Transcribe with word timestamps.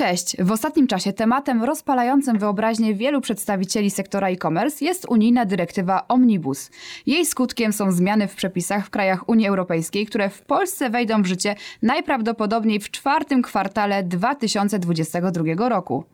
Cześć! 0.00 0.36
W 0.38 0.52
ostatnim 0.52 0.86
czasie 0.86 1.12
tematem 1.12 1.64
rozpalającym 1.64 2.38
wyobraźnię 2.38 2.94
wielu 2.94 3.20
przedstawicieli 3.20 3.90
sektora 3.90 4.28
e-commerce 4.28 4.84
jest 4.84 5.06
unijna 5.08 5.44
dyrektywa 5.44 6.08
Omnibus. 6.08 6.70
Jej 7.06 7.26
skutkiem 7.26 7.72
są 7.72 7.92
zmiany 7.92 8.28
w 8.28 8.34
przepisach 8.34 8.86
w 8.86 8.90
krajach 8.90 9.28
Unii 9.28 9.46
Europejskiej, 9.46 10.06
które 10.06 10.30
w 10.30 10.42
Polsce 10.42 10.90
wejdą 10.90 11.22
w 11.22 11.26
życie 11.26 11.54
najprawdopodobniej 11.82 12.80
w 12.80 12.90
czwartym 12.90 13.42
kwartale 13.42 14.02
2022 14.02 15.68
roku. 15.68 16.04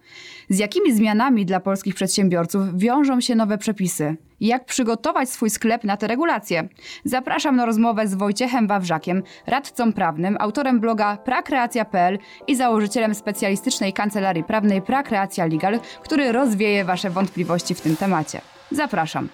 Z 0.48 0.58
jakimi 0.58 0.92
zmianami 0.92 1.46
dla 1.46 1.60
polskich 1.60 1.94
przedsiębiorców 1.94 2.78
wiążą 2.78 3.20
się 3.20 3.34
nowe 3.34 3.58
przepisy? 3.58 4.16
Jak 4.40 4.64
przygotować 4.64 5.30
swój 5.30 5.50
sklep 5.50 5.84
na 5.84 5.96
te 5.96 6.06
regulacje? 6.06 6.68
Zapraszam 7.04 7.56
na 7.56 7.66
rozmowę 7.66 8.08
z 8.08 8.14
Wojciechem 8.14 8.66
Wawrzakiem, 8.66 9.22
radcą 9.46 9.92
prawnym, 9.92 10.36
autorem 10.40 10.80
bloga 10.80 11.16
prakreacja.pl 11.16 12.18
i 12.46 12.56
założycielem 12.56 13.14
specjalistycznej 13.14 13.92
kancelarii 13.92 14.44
prawnej 14.44 14.82
Prakreacja 14.82 15.46
Legal, 15.46 15.80
który 16.02 16.32
rozwieje 16.32 16.84
Wasze 16.84 17.10
wątpliwości 17.10 17.74
w 17.74 17.80
tym 17.80 17.96
temacie. 17.96 18.40
Zapraszam. 18.70 19.28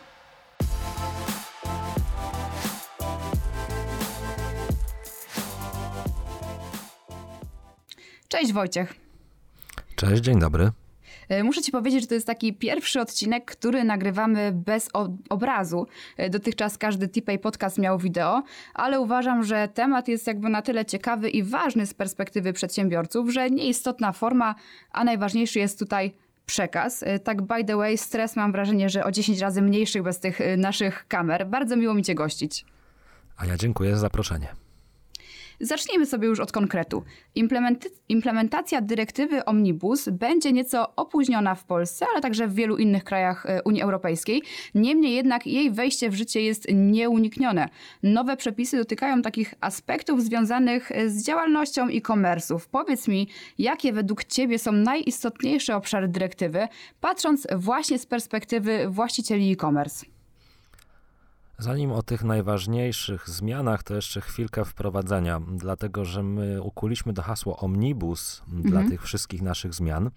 Cześć 8.28 8.52
Wojciech. 8.52 8.94
Cześć, 9.96 10.22
dzień 10.22 10.38
dobry. 10.38 10.70
E, 11.28 11.44
muszę 11.44 11.62
Ci 11.62 11.72
powiedzieć, 11.72 12.00
że 12.00 12.06
to 12.06 12.14
jest 12.14 12.26
taki 12.26 12.52
pierwszy 12.54 13.00
odcinek, 13.00 13.44
który 13.44 13.84
nagrywamy 13.84 14.52
bez 14.54 14.88
obrazu. 15.30 15.86
E, 16.16 16.30
dotychczas 16.30 16.78
każdy 16.78 17.08
TPay 17.08 17.38
podcast 17.38 17.78
miał 17.78 17.98
wideo, 17.98 18.42
ale 18.74 19.00
uważam, 19.00 19.44
że 19.44 19.68
temat 19.68 20.08
jest 20.08 20.26
jakby 20.26 20.48
na 20.48 20.62
tyle 20.62 20.84
ciekawy 20.84 21.30
i 21.30 21.42
ważny 21.42 21.86
z 21.86 21.94
perspektywy 21.94 22.52
przedsiębiorców, 22.52 23.32
że 23.32 23.50
nieistotna 23.50 24.12
forma, 24.12 24.54
a 24.92 25.04
najważniejszy 25.04 25.58
jest 25.58 25.78
tutaj 25.78 26.12
przekaz. 26.46 27.02
E, 27.02 27.18
tak 27.18 27.42
by 27.42 27.64
the 27.64 27.76
way, 27.76 27.98
stres 27.98 28.36
mam 28.36 28.52
wrażenie, 28.52 28.90
że 28.90 29.04
o 29.04 29.10
10 29.10 29.40
razy 29.40 29.62
mniejszy 29.62 30.02
bez 30.02 30.20
tych 30.20 30.38
naszych 30.56 31.08
kamer. 31.08 31.46
Bardzo 31.46 31.76
miło 31.76 31.94
mi 31.94 32.02
Cię 32.02 32.14
gościć. 32.14 32.64
A 33.36 33.46
ja 33.46 33.56
dziękuję 33.56 33.94
za 33.94 34.00
zaproszenie. 34.00 34.48
Zacznijmy 35.62 36.06
sobie 36.06 36.28
już 36.28 36.40
od 36.40 36.52
konkretu. 36.52 37.02
implementacja 38.08 38.80
dyrektywy 38.80 39.44
Omnibus 39.44 40.08
będzie 40.08 40.52
nieco 40.52 40.96
opóźniona 40.96 41.54
w 41.54 41.64
Polsce, 41.64 42.06
ale 42.12 42.20
także 42.20 42.48
w 42.48 42.54
wielu 42.54 42.76
innych 42.76 43.04
krajach 43.04 43.46
e, 43.46 43.62
Unii 43.62 43.82
Europejskiej. 43.82 44.42
Niemniej 44.74 45.14
jednak 45.14 45.46
jej 45.46 45.70
wejście 45.70 46.10
w 46.10 46.14
życie 46.14 46.42
jest 46.42 46.66
nieuniknione. 46.74 47.68
Nowe 48.02 48.36
przepisy 48.36 48.76
dotykają 48.76 49.22
takich 49.22 49.54
aspektów 49.60 50.22
związanych 50.22 50.92
e, 50.92 51.08
z 51.08 51.24
działalnością 51.24 51.88
e-commerce'ów. 51.88 52.68
Powiedz 52.70 53.08
mi, 53.08 53.28
jakie 53.58 53.92
według 53.92 54.24
Ciebie 54.24 54.58
są 54.58 54.72
najistotniejsze 54.72 55.76
obszary 55.76 56.08
dyrektywy, 56.08 56.68
patrząc 57.00 57.46
właśnie 57.56 57.98
z 57.98 58.06
perspektywy 58.06 58.86
właścicieli 58.88 59.52
e-commerce? 59.52 60.11
Zanim 61.62 61.92
o 61.92 62.02
tych 62.02 62.24
najważniejszych 62.24 63.28
zmianach, 63.28 63.82
to 63.82 63.94
jeszcze 63.94 64.20
chwilkę 64.20 64.64
wprowadzenia, 64.64 65.40
dlatego 65.52 66.04
że 66.04 66.22
my 66.22 66.62
ukuliśmy 66.62 67.12
do 67.12 67.22
hasło 67.22 67.56
omnibus 67.56 68.42
mhm. 68.48 68.62
dla 68.62 68.88
tych 68.90 69.02
wszystkich 69.02 69.42
naszych 69.42 69.74
zmian, 69.74 70.10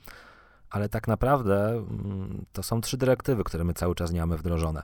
ale 0.70 0.90
tak 0.90 1.08
naprawdę 1.08 1.70
mm, 1.70 2.46
to 2.54 2.64
są 2.64 2.82
trzy 2.82 2.98
dyrektywy, 2.98 3.44
które 3.44 3.64
my 3.64 3.74
cały 3.74 3.96
czas 3.96 4.12
nie 4.12 4.20
mamy 4.20 4.38
wdrożone. 4.38 4.82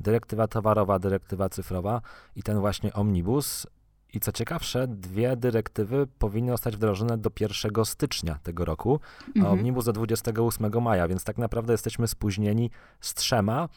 Dyrektywa 0.00 0.48
towarowa, 0.48 0.98
dyrektywa 0.98 1.48
cyfrowa 1.48 2.00
i 2.36 2.42
ten 2.42 2.60
właśnie 2.60 2.92
omnibus. 2.92 3.66
I 4.14 4.20
co 4.20 4.32
ciekawsze, 4.32 4.86
dwie 4.88 5.36
dyrektywy 5.36 6.06
powinny 6.18 6.52
zostać 6.52 6.76
wdrożone 6.76 7.18
do 7.18 7.30
1 7.40 7.84
stycznia 7.84 8.38
tego 8.42 8.64
roku, 8.64 9.00
a 9.20 9.38
mhm. 9.38 9.52
omnibus 9.52 9.84
do 9.84 9.92
28 9.92 10.82
maja, 10.82 11.08
więc 11.08 11.24
tak 11.24 11.38
naprawdę 11.38 11.72
jesteśmy 11.72 12.08
spóźnieni 12.08 12.70
z 13.00 13.14
trzema. 13.14 13.68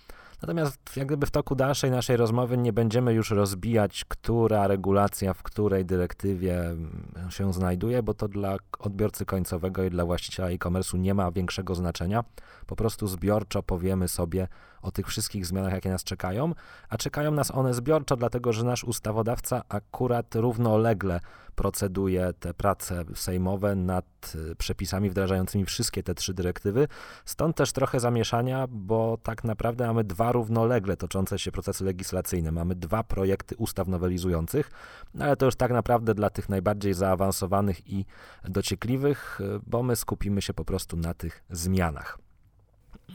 Natomiast 0.41 0.97
jak 0.97 1.07
gdyby 1.07 1.25
w 1.25 1.31
toku 1.31 1.55
dalszej 1.55 1.91
naszej 1.91 2.17
rozmowy 2.17 2.57
nie 2.57 2.73
będziemy 2.73 3.13
już 3.13 3.31
rozbijać, 3.31 4.05
która 4.07 4.67
regulacja 4.67 5.33
w 5.33 5.43
której 5.43 5.85
dyrektywie 5.85 6.59
mm, 6.59 7.27
się 7.29 7.53
znajduje, 7.53 8.03
bo 8.03 8.13
to 8.13 8.27
dla 8.27 8.57
odbiorcy 8.79 9.25
końcowego 9.25 9.83
i 9.83 9.89
dla 9.89 10.05
właściciela 10.05 10.49
e-commerce'u 10.49 10.99
nie 10.99 11.13
ma 11.13 11.31
większego 11.31 11.75
znaczenia. 11.75 12.23
Po 12.67 12.75
prostu 12.75 13.07
zbiorczo 13.07 13.63
powiemy 13.63 14.07
sobie 14.07 14.47
o 14.81 14.91
tych 14.91 15.07
wszystkich 15.07 15.45
zmianach, 15.45 15.73
jakie 15.73 15.89
nas 15.89 16.03
czekają, 16.03 16.53
a 16.89 16.97
czekają 16.97 17.31
nas 17.31 17.51
one 17.51 17.73
zbiorczo, 17.73 18.15
dlatego 18.15 18.53
że 18.53 18.63
nasz 18.63 18.83
ustawodawca 18.83 19.63
akurat 19.69 20.35
równolegle 20.35 21.19
proceduje 21.55 22.33
te 22.39 22.53
prace 22.53 23.03
sejmowe 23.15 23.75
nad 23.75 24.05
y, 24.51 24.55
przepisami 24.55 25.09
wdrażającymi 25.09 25.65
wszystkie 25.65 26.03
te 26.03 26.15
trzy 26.15 26.33
dyrektywy. 26.33 26.87
Stąd 27.25 27.55
też 27.55 27.71
trochę 27.71 27.99
zamieszania, 27.99 28.67
bo 28.69 29.17
tak 29.23 29.43
naprawdę 29.43 29.87
mamy 29.87 30.03
dwa 30.03 30.31
równolegle 30.31 30.97
toczące 30.97 31.39
się 31.39 31.51
procesy 31.51 31.83
legislacyjne. 31.85 32.51
Mamy 32.51 32.75
dwa 32.75 33.03
projekty 33.03 33.55
ustaw 33.55 33.87
nowelizujących, 33.87 34.71
no 35.13 35.25
ale 35.25 35.35
to 35.35 35.45
już 35.45 35.55
tak 35.55 35.71
naprawdę 35.71 36.13
dla 36.13 36.29
tych 36.29 36.49
najbardziej 36.49 36.93
zaawansowanych 36.93 37.89
i 37.89 38.05
dociekliwych, 38.43 39.41
y, 39.41 39.59
bo 39.67 39.83
my 39.83 39.95
skupimy 39.95 40.41
się 40.41 40.53
po 40.53 40.65
prostu 40.65 40.97
na 40.97 41.13
tych 41.13 41.43
zmianach. 41.49 42.25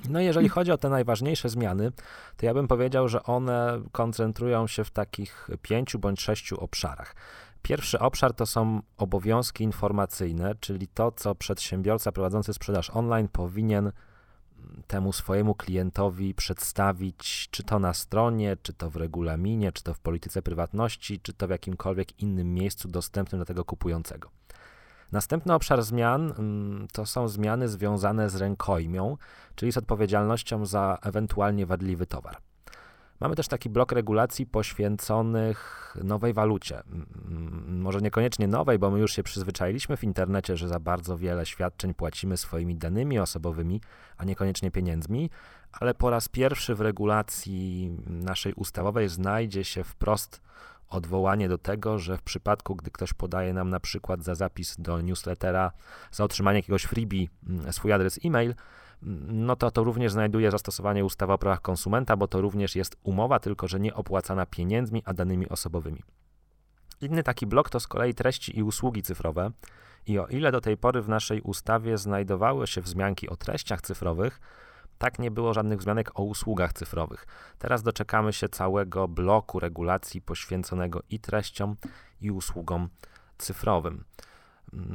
No 0.08 0.20
jeżeli 0.20 0.48
chodzi 0.48 0.72
o 0.72 0.78
te 0.78 0.88
najważniejsze 0.88 1.48
zmiany, 1.48 1.92
to 2.36 2.46
ja 2.46 2.54
bym 2.54 2.68
powiedział, 2.68 3.08
że 3.08 3.22
one 3.22 3.80
koncentrują 3.92 4.66
się 4.66 4.84
w 4.84 4.90
takich 4.90 5.48
pięciu 5.62 5.98
bądź 5.98 6.20
sześciu 6.20 6.60
obszarach. 6.60 7.14
Pierwszy 7.62 7.98
obszar 7.98 8.34
to 8.34 8.46
są 8.46 8.82
obowiązki 8.96 9.64
informacyjne, 9.64 10.54
czyli 10.60 10.88
to, 10.88 11.12
co 11.12 11.34
przedsiębiorca 11.34 12.12
prowadzący 12.12 12.54
sprzedaż 12.54 12.90
online 12.90 13.28
powinien 13.28 13.92
temu 14.86 15.12
swojemu 15.12 15.54
klientowi 15.54 16.34
przedstawić, 16.34 17.48
czy 17.50 17.62
to 17.62 17.78
na 17.78 17.94
stronie, 17.94 18.56
czy 18.62 18.72
to 18.72 18.90
w 18.90 18.96
regulaminie, 18.96 19.72
czy 19.72 19.82
to 19.82 19.94
w 19.94 19.98
polityce 19.98 20.42
prywatności, 20.42 21.20
czy 21.20 21.32
to 21.32 21.46
w 21.46 21.50
jakimkolwiek 21.50 22.22
innym 22.22 22.54
miejscu 22.54 22.88
dostępnym 22.88 23.38
dla 23.38 23.46
tego 23.46 23.64
kupującego. 23.64 24.30
Następny 25.12 25.54
obszar 25.54 25.82
zmian 25.82 26.32
mm, 26.38 26.88
to 26.92 27.06
są 27.06 27.28
zmiany 27.28 27.68
związane 27.68 28.30
z 28.30 28.36
rękojmią, 28.36 29.16
czyli 29.54 29.72
z 29.72 29.76
odpowiedzialnością 29.76 30.66
za 30.66 30.98
ewentualnie 31.02 31.66
wadliwy 31.66 32.06
towar. 32.06 32.36
Mamy 33.20 33.36
też 33.36 33.48
taki 33.48 33.70
blok 33.70 33.92
regulacji 33.92 34.46
poświęconych 34.46 35.96
nowej 36.04 36.32
walucie. 36.32 36.82
Może 37.80 38.00
niekoniecznie 38.00 38.48
nowej, 38.48 38.78
bo 38.78 38.90
my 38.90 38.98
już 38.98 39.12
się 39.12 39.22
przyzwyczailiśmy 39.22 39.96
w 39.96 40.04
internecie, 40.04 40.56
że 40.56 40.68
za 40.68 40.80
bardzo 40.80 41.18
wiele 41.18 41.46
świadczeń 41.46 41.94
płacimy 41.94 42.36
swoimi 42.36 42.76
danymi 42.76 43.18
osobowymi, 43.18 43.80
a 44.16 44.24
niekoniecznie 44.24 44.70
pieniędzmi, 44.70 45.30
ale 45.72 45.94
po 45.94 46.10
raz 46.10 46.28
pierwszy 46.28 46.74
w 46.74 46.80
regulacji 46.80 47.90
naszej 48.06 48.52
ustawowej 48.52 49.08
znajdzie 49.08 49.64
się 49.64 49.84
wprost 49.84 50.40
odwołanie 50.88 51.48
do 51.48 51.58
tego, 51.58 51.98
że 51.98 52.16
w 52.16 52.22
przypadku, 52.22 52.76
gdy 52.76 52.90
ktoś 52.90 53.12
podaje 53.12 53.52
nam 53.52 53.70
na 53.70 53.80
przykład 53.80 54.22
za 54.22 54.34
zapis 54.34 54.76
do 54.78 55.00
newslettera, 55.00 55.72
za 56.12 56.24
otrzymanie 56.24 56.58
jakiegoś 56.58 56.82
freebie 56.82 57.26
swój 57.70 57.92
adres 57.92 58.20
e-mail, 58.24 58.54
no 59.28 59.56
to 59.56 59.70
to 59.70 59.84
również 59.84 60.12
znajduje 60.12 60.50
zastosowanie 60.50 61.04
ustawy 61.04 61.32
o 61.32 61.38
prawach 61.38 61.62
konsumenta, 61.62 62.16
bo 62.16 62.28
to 62.28 62.40
również 62.40 62.76
jest 62.76 62.96
umowa, 63.02 63.38
tylko 63.38 63.68
że 63.68 63.80
nie 63.80 63.94
opłacana 63.94 64.46
pieniędzmi, 64.46 65.02
a 65.04 65.14
danymi 65.14 65.48
osobowymi. 65.48 66.02
Inny 67.00 67.22
taki 67.22 67.46
blok 67.46 67.70
to 67.70 67.80
z 67.80 67.86
kolei 67.86 68.14
treści 68.14 68.58
i 68.58 68.62
usługi 68.62 69.02
cyfrowe. 69.02 69.50
I 70.06 70.18
o 70.18 70.26
ile 70.26 70.52
do 70.52 70.60
tej 70.60 70.76
pory 70.76 71.02
w 71.02 71.08
naszej 71.08 71.40
ustawie 71.40 71.98
znajdowały 71.98 72.66
się 72.66 72.80
wzmianki 72.80 73.28
o 73.28 73.36
treściach 73.36 73.82
cyfrowych, 73.82 74.40
tak 74.98 75.18
nie 75.18 75.30
było 75.30 75.54
żadnych 75.54 75.78
wzmianek 75.78 76.20
o 76.20 76.22
usługach 76.22 76.72
cyfrowych. 76.72 77.26
Teraz 77.58 77.82
doczekamy 77.82 78.32
się 78.32 78.48
całego 78.48 79.08
bloku 79.08 79.60
regulacji 79.60 80.22
poświęconego 80.22 81.02
i 81.10 81.20
treściom, 81.20 81.76
i 82.20 82.30
usługom 82.30 82.88
cyfrowym. 83.38 84.04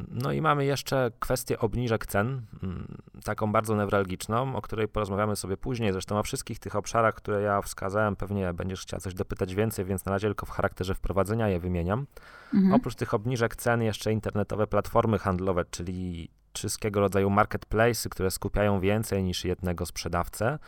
No 0.10 0.32
i 0.32 0.42
mamy 0.42 0.66
jeszcze 0.66 1.12
kwestię 1.20 1.60
obniżek 1.60 2.06
cen, 2.06 2.42
mm, 2.64 2.98
taką 3.24 3.52
bardzo 3.52 3.76
newralgiczną, 3.76 4.56
o 4.56 4.62
której 4.62 4.88
porozmawiamy 4.88 5.36
sobie 5.36 5.58
później. 5.58 5.92
Zresztą 5.92 6.20
o 6.20 6.24
wszystkich 6.24 6.60
tych 6.60 6.76
obszarach, 6.76 7.16
które 7.16 7.42
ja 7.42 7.62
wskazałem, 7.62 8.16
pewnie 8.16 8.54
będziesz 8.54 8.82
chciał 8.82 9.00
coś 9.00 9.14
dopytać 9.14 9.56
więcej, 9.56 9.86
więc 9.86 10.06
na 10.06 10.12
razie 10.12 10.28
tylko 10.28 10.46
w 10.46 10.50
charakterze 10.50 10.96
wprowadzenia 10.96 11.50
je 11.50 11.60
wymieniam. 11.60 12.06
Mhm. 12.54 12.74
Oprócz 12.74 12.96
tych 12.96 13.14
obniżek 13.14 13.56
cen 13.56 13.82
jeszcze 13.82 14.12
internetowe 14.12 14.68
platformy 14.68 15.20
handlowe, 15.20 15.66
czyli 15.72 16.30
wszystkiego 16.54 17.00
rodzaju 17.00 17.30
marketplace, 17.30 18.10
które 18.10 18.32
skupiają 18.32 18.80
więcej 18.80 19.24
niż 19.24 19.46
jednego 19.46 19.86
sprzedawcę. 19.86 20.60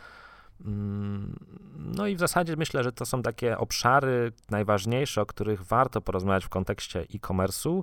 Mm, 0.64 1.36
no 1.76 2.06
i 2.06 2.16
w 2.16 2.18
zasadzie 2.18 2.56
myślę, 2.56 2.84
że 2.84 2.92
to 2.92 3.06
są 3.06 3.22
takie 3.22 3.58
obszary 3.58 4.32
najważniejsze, 4.50 5.22
o 5.22 5.26
których 5.26 5.62
warto 5.62 6.00
porozmawiać 6.00 6.44
w 6.44 6.48
kontekście 6.48 7.00
e-commerce'u. 7.00 7.82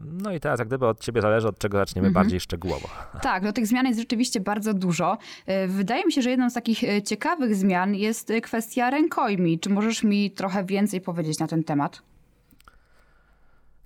No 0.00 0.32
i 0.32 0.40
teraz 0.40 0.58
jak 0.58 0.68
gdyby 0.68 0.86
od 0.86 1.00
ciebie 1.00 1.22
zależy, 1.22 1.48
od 1.48 1.58
czego 1.58 1.78
zaczniemy 1.78 2.08
mhm. 2.08 2.24
bardziej 2.24 2.40
szczegółowo. 2.40 2.88
Tak, 3.22 3.42
no 3.42 3.52
tych 3.52 3.66
zmian 3.66 3.86
jest 3.86 4.00
rzeczywiście 4.00 4.40
bardzo 4.40 4.74
dużo. 4.74 5.18
E, 5.46 5.68
wydaje 5.68 6.06
mi 6.06 6.12
się, 6.12 6.22
że 6.22 6.30
jedną 6.30 6.50
z 6.50 6.54
takich 6.54 6.84
e, 6.84 7.02
ciekawych 7.02 7.56
zmian 7.56 7.94
jest 7.94 8.30
e, 8.30 8.40
kwestia 8.40 8.90
rękojmi. 8.90 9.58
Czy 9.58 9.70
możesz 9.70 10.02
mi 10.02 10.30
trochę 10.30 10.64
więcej 10.64 11.00
powiedzieć 11.00 11.38
na 11.38 11.46
ten 11.46 11.64
temat? 11.64 12.02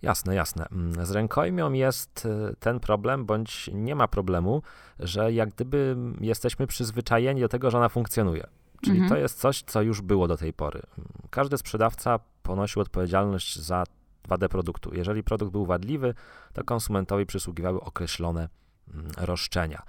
Jasne, 0.02 0.34
jasne. 0.34 0.66
Mm, 0.72 1.06
z 1.06 1.10
rękojmią 1.10 1.72
jest 1.72 2.28
ten 2.60 2.80
problem, 2.80 3.24
bądź 3.24 3.70
nie 3.74 3.94
ma 3.94 4.08
problemu, 4.08 4.62
że 4.98 5.32
jak 5.32 5.48
gdyby 5.48 5.96
jesteśmy 6.20 6.66
przyzwyczajeni 6.66 7.40
do 7.40 7.48
tego, 7.48 7.70
że 7.70 7.78
ona 7.78 7.88
funkcjonuje. 7.88 8.46
Czyli 8.82 8.96
mhm. 8.96 9.10
to 9.10 9.16
jest 9.16 9.40
coś, 9.40 9.62
co 9.62 9.82
już 9.82 10.02
było 10.02 10.28
do 10.28 10.36
tej 10.36 10.52
pory. 10.52 10.82
Każdy 11.30 11.58
sprzedawca 11.58 12.18
ponosił 12.42 12.82
odpowiedzialność 12.82 13.58
za 13.58 13.84
wadę 14.28 14.49
produktu. 14.49 14.94
Jeżeli 14.94 15.22
produkt 15.22 15.52
był 15.52 15.67
wadliwy, 15.67 16.14
to 16.52 16.64
konsumentowi 16.64 17.26
przysługiwały 17.26 17.81
określone 17.81 18.49
mm, 18.94 19.11
roszczenia. 19.17 19.82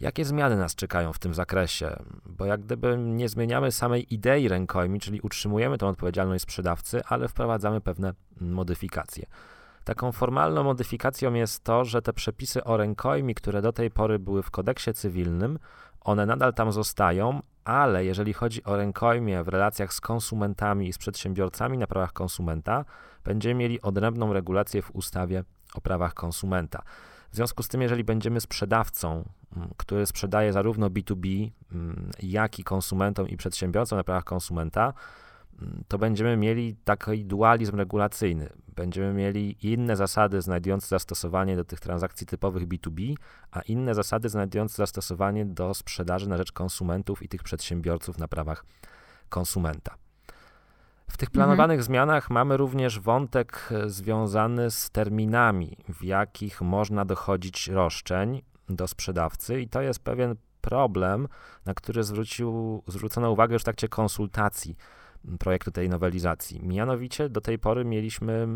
Jakie 0.00 0.24
zmiany 0.24 0.56
nas 0.56 0.74
czekają 0.74 1.12
w 1.12 1.18
tym 1.18 1.34
zakresie? 1.34 1.96
Bo 2.26 2.46
jak 2.46 2.60
gdyby 2.60 2.96
nie 2.98 3.28
zmieniamy 3.28 3.72
samej 3.72 4.14
idei 4.14 4.48
rękojmi, 4.48 5.00
czyli 5.00 5.20
utrzymujemy 5.20 5.78
tę 5.78 5.86
odpowiedzialność 5.86 6.42
sprzedawcy, 6.42 7.04
ale 7.04 7.28
wprowadzamy 7.28 7.80
pewne 7.80 8.14
modyfikacje. 8.40 9.26
Taką 9.84 10.12
formalną 10.12 10.62
modyfikacją 10.64 11.34
jest 11.34 11.64
to, 11.64 11.84
że 11.84 12.02
te 12.02 12.12
przepisy 12.12 12.64
o 12.64 12.76
rękojmi, 12.76 13.34
które 13.34 13.62
do 13.62 13.72
tej 13.72 13.90
pory 13.90 14.18
były 14.18 14.42
w 14.42 14.50
kodeksie 14.50 14.94
cywilnym, 14.94 15.58
one 16.00 16.26
nadal 16.26 16.54
tam 16.54 16.72
zostają, 16.72 17.42
ale 17.64 18.04
jeżeli 18.04 18.32
chodzi 18.32 18.64
o 18.64 18.76
rękojmie 18.76 19.42
w 19.42 19.48
relacjach 19.48 19.92
z 19.92 20.00
konsumentami 20.00 20.88
i 20.88 20.92
z 20.92 20.98
przedsiębiorcami 20.98 21.78
na 21.78 21.86
prawach 21.86 22.12
konsumenta, 22.12 22.84
będziemy 23.24 23.54
mieli 23.54 23.80
odrębną 23.80 24.32
regulację 24.32 24.82
w 24.82 24.90
ustawie 24.90 25.44
o 25.74 25.80
prawach 25.80 26.14
konsumenta. 26.14 26.82
W 27.30 27.36
związku 27.36 27.62
z 27.62 27.68
tym, 27.68 27.82
jeżeli 27.82 28.04
będziemy 28.04 28.40
sprzedawcą, 28.40 29.24
mm, 29.56 29.70
który 29.76 30.06
sprzedaje 30.06 30.52
zarówno 30.52 30.90
B2B, 30.90 31.50
mm, 31.72 32.10
jak 32.22 32.58
i 32.58 32.64
konsumentom 32.64 33.28
i 33.28 33.36
przedsiębiorcom 33.36 33.98
na 33.98 34.04
prawach 34.04 34.24
konsumenta, 34.24 34.92
mm, 35.62 35.84
to 35.88 35.98
będziemy 35.98 36.36
mieli 36.36 36.76
taki 36.84 37.24
dualizm 37.24 37.76
regulacyjny. 37.76 38.50
Będziemy 38.76 39.12
mieli 39.12 39.72
inne 39.72 39.96
zasady 39.96 40.42
znajdujące 40.42 40.86
zastosowanie 40.86 41.56
do 41.56 41.64
tych 41.64 41.80
transakcji 41.80 42.26
typowych 42.26 42.68
B2B, 42.68 43.14
a 43.50 43.60
inne 43.60 43.94
zasady 43.94 44.28
znajdujące 44.28 44.76
zastosowanie 44.76 45.46
do 45.46 45.74
sprzedaży 45.74 46.28
na 46.28 46.36
rzecz 46.36 46.52
konsumentów 46.52 47.22
i 47.22 47.28
tych 47.28 47.42
przedsiębiorców 47.42 48.18
na 48.18 48.28
prawach 48.28 48.64
konsumenta. 49.28 49.99
W 51.10 51.16
tych 51.16 51.30
planowanych 51.30 51.74
mhm. 51.74 51.82
zmianach 51.82 52.30
mamy 52.30 52.56
również 52.56 53.00
wątek 53.00 53.68
e, 53.70 53.88
związany 53.88 54.70
z 54.70 54.90
terminami, 54.90 55.76
w 55.88 56.04
jakich 56.04 56.60
można 56.60 57.04
dochodzić 57.04 57.68
roszczeń 57.68 58.42
do 58.68 58.88
sprzedawcy, 58.88 59.60
i 59.60 59.68
to 59.68 59.80
jest 59.80 60.04
pewien 60.04 60.36
problem, 60.60 61.28
na 61.66 61.74
który 61.74 62.02
zwrócił, 62.02 62.82
zwrócono 62.86 63.30
uwagę 63.30 63.52
już 63.52 63.62
w 63.62 63.64
trakcie 63.64 63.88
konsultacji 63.88 64.76
projektu 65.38 65.70
tej 65.70 65.88
nowelizacji. 65.88 66.60
Mianowicie 66.62 67.28
do 67.28 67.40
tej 67.40 67.58
pory 67.58 67.84
mieliśmy 67.84 68.48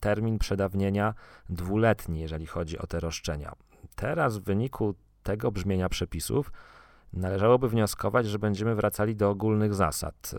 termin 0.00 0.38
przedawnienia 0.38 1.14
dwuletni, 1.48 2.20
jeżeli 2.20 2.46
chodzi 2.46 2.78
o 2.78 2.86
te 2.86 3.00
roszczenia. 3.00 3.52
Teraz 3.96 4.38
w 4.38 4.42
wyniku 4.42 4.94
tego 5.22 5.50
brzmienia 5.50 5.88
przepisów 5.88 6.52
należałoby 7.16 7.68
wnioskować, 7.68 8.26
że 8.26 8.38
będziemy 8.38 8.74
wracali 8.74 9.16
do 9.16 9.30
ogólnych 9.30 9.74
zasad. 9.74 10.34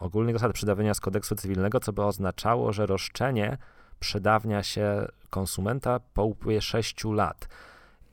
Ogólnych 0.00 0.34
zasad 0.34 0.52
przedawnienia 0.52 0.94
z 0.94 1.00
kodeksu 1.00 1.34
cywilnego, 1.34 1.80
co 1.80 1.92
by 1.92 2.04
oznaczało, 2.04 2.72
że 2.72 2.86
roszczenie 2.86 3.58
przedawnia 4.00 4.62
się 4.62 5.06
konsumenta 5.30 6.00
po 6.14 6.24
upływie 6.24 6.60
6 6.60 7.04
lat. 7.04 7.48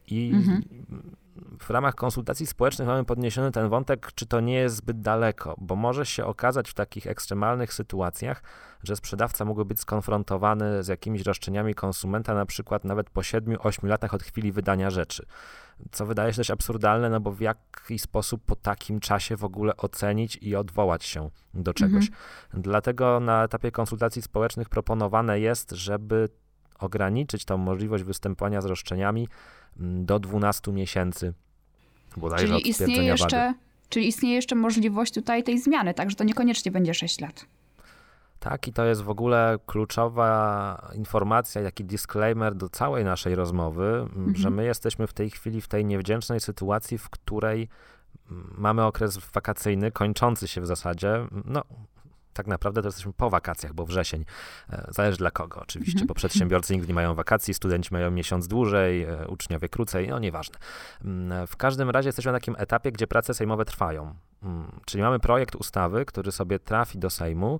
I 0.07 0.31
mhm. 0.33 0.61
W 1.59 1.69
ramach 1.69 1.95
konsultacji 1.95 2.47
społecznych 2.47 2.87
mamy 2.87 3.05
podniesiony 3.05 3.51
ten 3.51 3.69
wątek, 3.69 4.11
czy 4.15 4.25
to 4.25 4.39
nie 4.39 4.53
jest 4.53 4.75
zbyt 4.75 5.01
daleko, 5.01 5.55
bo 5.57 5.75
może 5.75 6.05
się 6.05 6.25
okazać 6.25 6.69
w 6.69 6.73
takich 6.73 7.07
ekstremalnych 7.07 7.73
sytuacjach, 7.73 8.43
że 8.83 8.95
sprzedawca 8.95 9.45
mógłby 9.45 9.65
być 9.65 9.79
skonfrontowany 9.79 10.83
z 10.83 10.87
jakimiś 10.87 11.21
roszczeniami 11.21 11.75
konsumenta, 11.75 12.33
na 12.33 12.45
przykład 12.45 12.83
nawet 12.83 13.09
po 13.09 13.21
7-8 13.21 13.87
latach 13.87 14.13
od 14.13 14.23
chwili 14.23 14.51
wydania 14.51 14.89
rzeczy 14.89 15.25
co 15.91 16.05
wydaje 16.05 16.33
się 16.33 16.37
dość 16.37 16.51
absurdalne, 16.51 17.09
no 17.09 17.19
bo 17.19 17.31
w 17.31 17.41
jaki 17.41 17.99
sposób 17.99 18.45
po 18.45 18.55
takim 18.55 18.99
czasie 18.99 19.37
w 19.37 19.43
ogóle 19.43 19.77
ocenić 19.77 20.37
i 20.41 20.55
odwołać 20.55 21.05
się 21.05 21.29
do 21.53 21.73
czegoś. 21.73 22.05
Mhm. 22.07 22.21
Dlatego 22.53 23.19
na 23.19 23.43
etapie 23.43 23.71
konsultacji 23.71 24.21
społecznych 24.21 24.69
proponowane 24.69 25.39
jest, 25.39 25.71
żeby 25.71 26.29
ograniczyć 26.79 27.45
tą 27.45 27.57
możliwość 27.57 28.03
występowania 28.03 28.61
z 28.61 28.65
roszczeniami 28.65 29.27
do 29.79 30.19
12 30.19 30.71
miesięcy 30.71 31.33
bodajże 32.17 32.47
czyli 32.47 32.69
istnieje 32.69 33.03
jeszcze, 33.03 33.37
wady. 33.37 33.59
Czyli 33.89 34.07
istnieje 34.07 34.35
jeszcze 34.35 34.55
możliwość 34.55 35.13
tutaj 35.13 35.43
tej 35.43 35.59
zmiany, 35.59 35.93
także 35.93 36.15
to 36.15 36.23
niekoniecznie 36.23 36.71
będzie 36.71 36.93
6 36.93 37.19
lat. 37.19 37.45
Tak, 38.39 38.67
i 38.67 38.73
to 38.73 38.85
jest 38.85 39.01
w 39.01 39.09
ogóle 39.09 39.59
kluczowa 39.65 40.91
informacja, 40.95 41.61
jaki 41.61 41.85
disclaimer 41.85 42.55
do 42.55 42.69
całej 42.69 43.05
naszej 43.05 43.35
rozmowy, 43.35 44.07
mhm. 44.15 44.35
że 44.35 44.49
my 44.49 44.65
jesteśmy 44.65 45.07
w 45.07 45.13
tej 45.13 45.29
chwili 45.29 45.61
w 45.61 45.67
tej 45.67 45.85
niewdzięcznej 45.85 46.39
sytuacji, 46.39 46.97
w 46.97 47.09
której 47.09 47.69
mamy 48.57 48.85
okres 48.85 49.17
wakacyjny, 49.17 49.91
kończący 49.91 50.47
się 50.47 50.61
w 50.61 50.65
zasadzie. 50.65 51.27
No, 51.45 51.63
tak 52.37 52.47
naprawdę 52.47 52.81
to 52.81 52.87
jesteśmy 52.87 53.13
po 53.13 53.29
wakacjach, 53.29 53.73
bo 53.73 53.85
wrzesień. 53.85 54.25
E, 54.69 54.87
zależy 54.89 55.17
dla 55.17 55.31
kogo 55.31 55.61
oczywiście, 55.61 55.99
mhm. 55.99 56.07
bo 56.07 56.13
przedsiębiorcy 56.13 56.73
nigdy 56.73 56.87
nie 56.87 56.93
mają 56.93 57.15
wakacji, 57.15 57.53
studenci 57.53 57.89
mają 57.91 58.11
miesiąc 58.11 58.47
dłużej, 58.47 59.03
e, 59.03 59.27
uczniowie 59.27 59.69
krócej, 59.69 60.07
no 60.07 60.19
nieważne. 60.19 60.57
Mm, 61.05 61.47
w 61.47 61.55
każdym 61.57 61.89
razie 61.89 62.07
jesteśmy 62.07 62.31
na 62.31 62.39
takim 62.39 62.55
etapie, 62.57 62.91
gdzie 62.91 63.07
prace 63.07 63.33
sejmowe 63.33 63.65
trwają. 63.65 64.15
Mm, 64.43 64.79
czyli 64.85 65.03
mamy 65.03 65.19
projekt 65.19 65.55
ustawy, 65.55 66.05
który 66.05 66.31
sobie 66.31 66.59
trafi 66.59 66.99
do 66.99 67.09
Sejmu, 67.09 67.59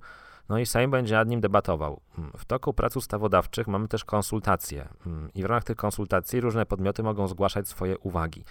no 0.50 0.60
i 0.60 0.66
Sejm 0.66 0.92
będzie 0.92 1.16
nad 1.16 1.28
nim 1.28 1.42
debatował. 1.42 2.02
Mm, 2.18 2.32
w 2.38 2.46
toku 2.46 2.74
prac 2.74 2.96
ustawodawczych 2.96 3.68
mamy 3.68 3.88
też 3.88 4.06
konsultacje 4.06 4.88
i 5.36 5.44
w 5.44 5.46
ramach 5.46 5.64
tych 5.64 5.78
konsultacji 5.78 6.42
różne 6.42 6.66
podmioty 6.66 7.04
mogą 7.04 7.28
zgłaszać 7.28 7.68
swoje 7.68 7.98
uwagi. 7.98 8.44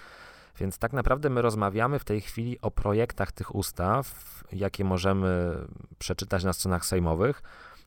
Więc 0.59 0.79
tak 0.79 0.93
naprawdę 0.93 1.31
my 1.31 1.43
rozmawiamy 1.43 1.99
w 1.99 2.05
tej 2.05 2.21
chwili 2.21 2.61
o 2.61 2.71
projektach 2.71 3.33
tych 3.33 3.55
ustaw, 3.55 4.15
jakie 4.53 4.85
możemy 4.85 5.57
przeczytać 5.99 6.45
na 6.45 6.53
stronach 6.53 6.87
sejmowych, 6.87 7.43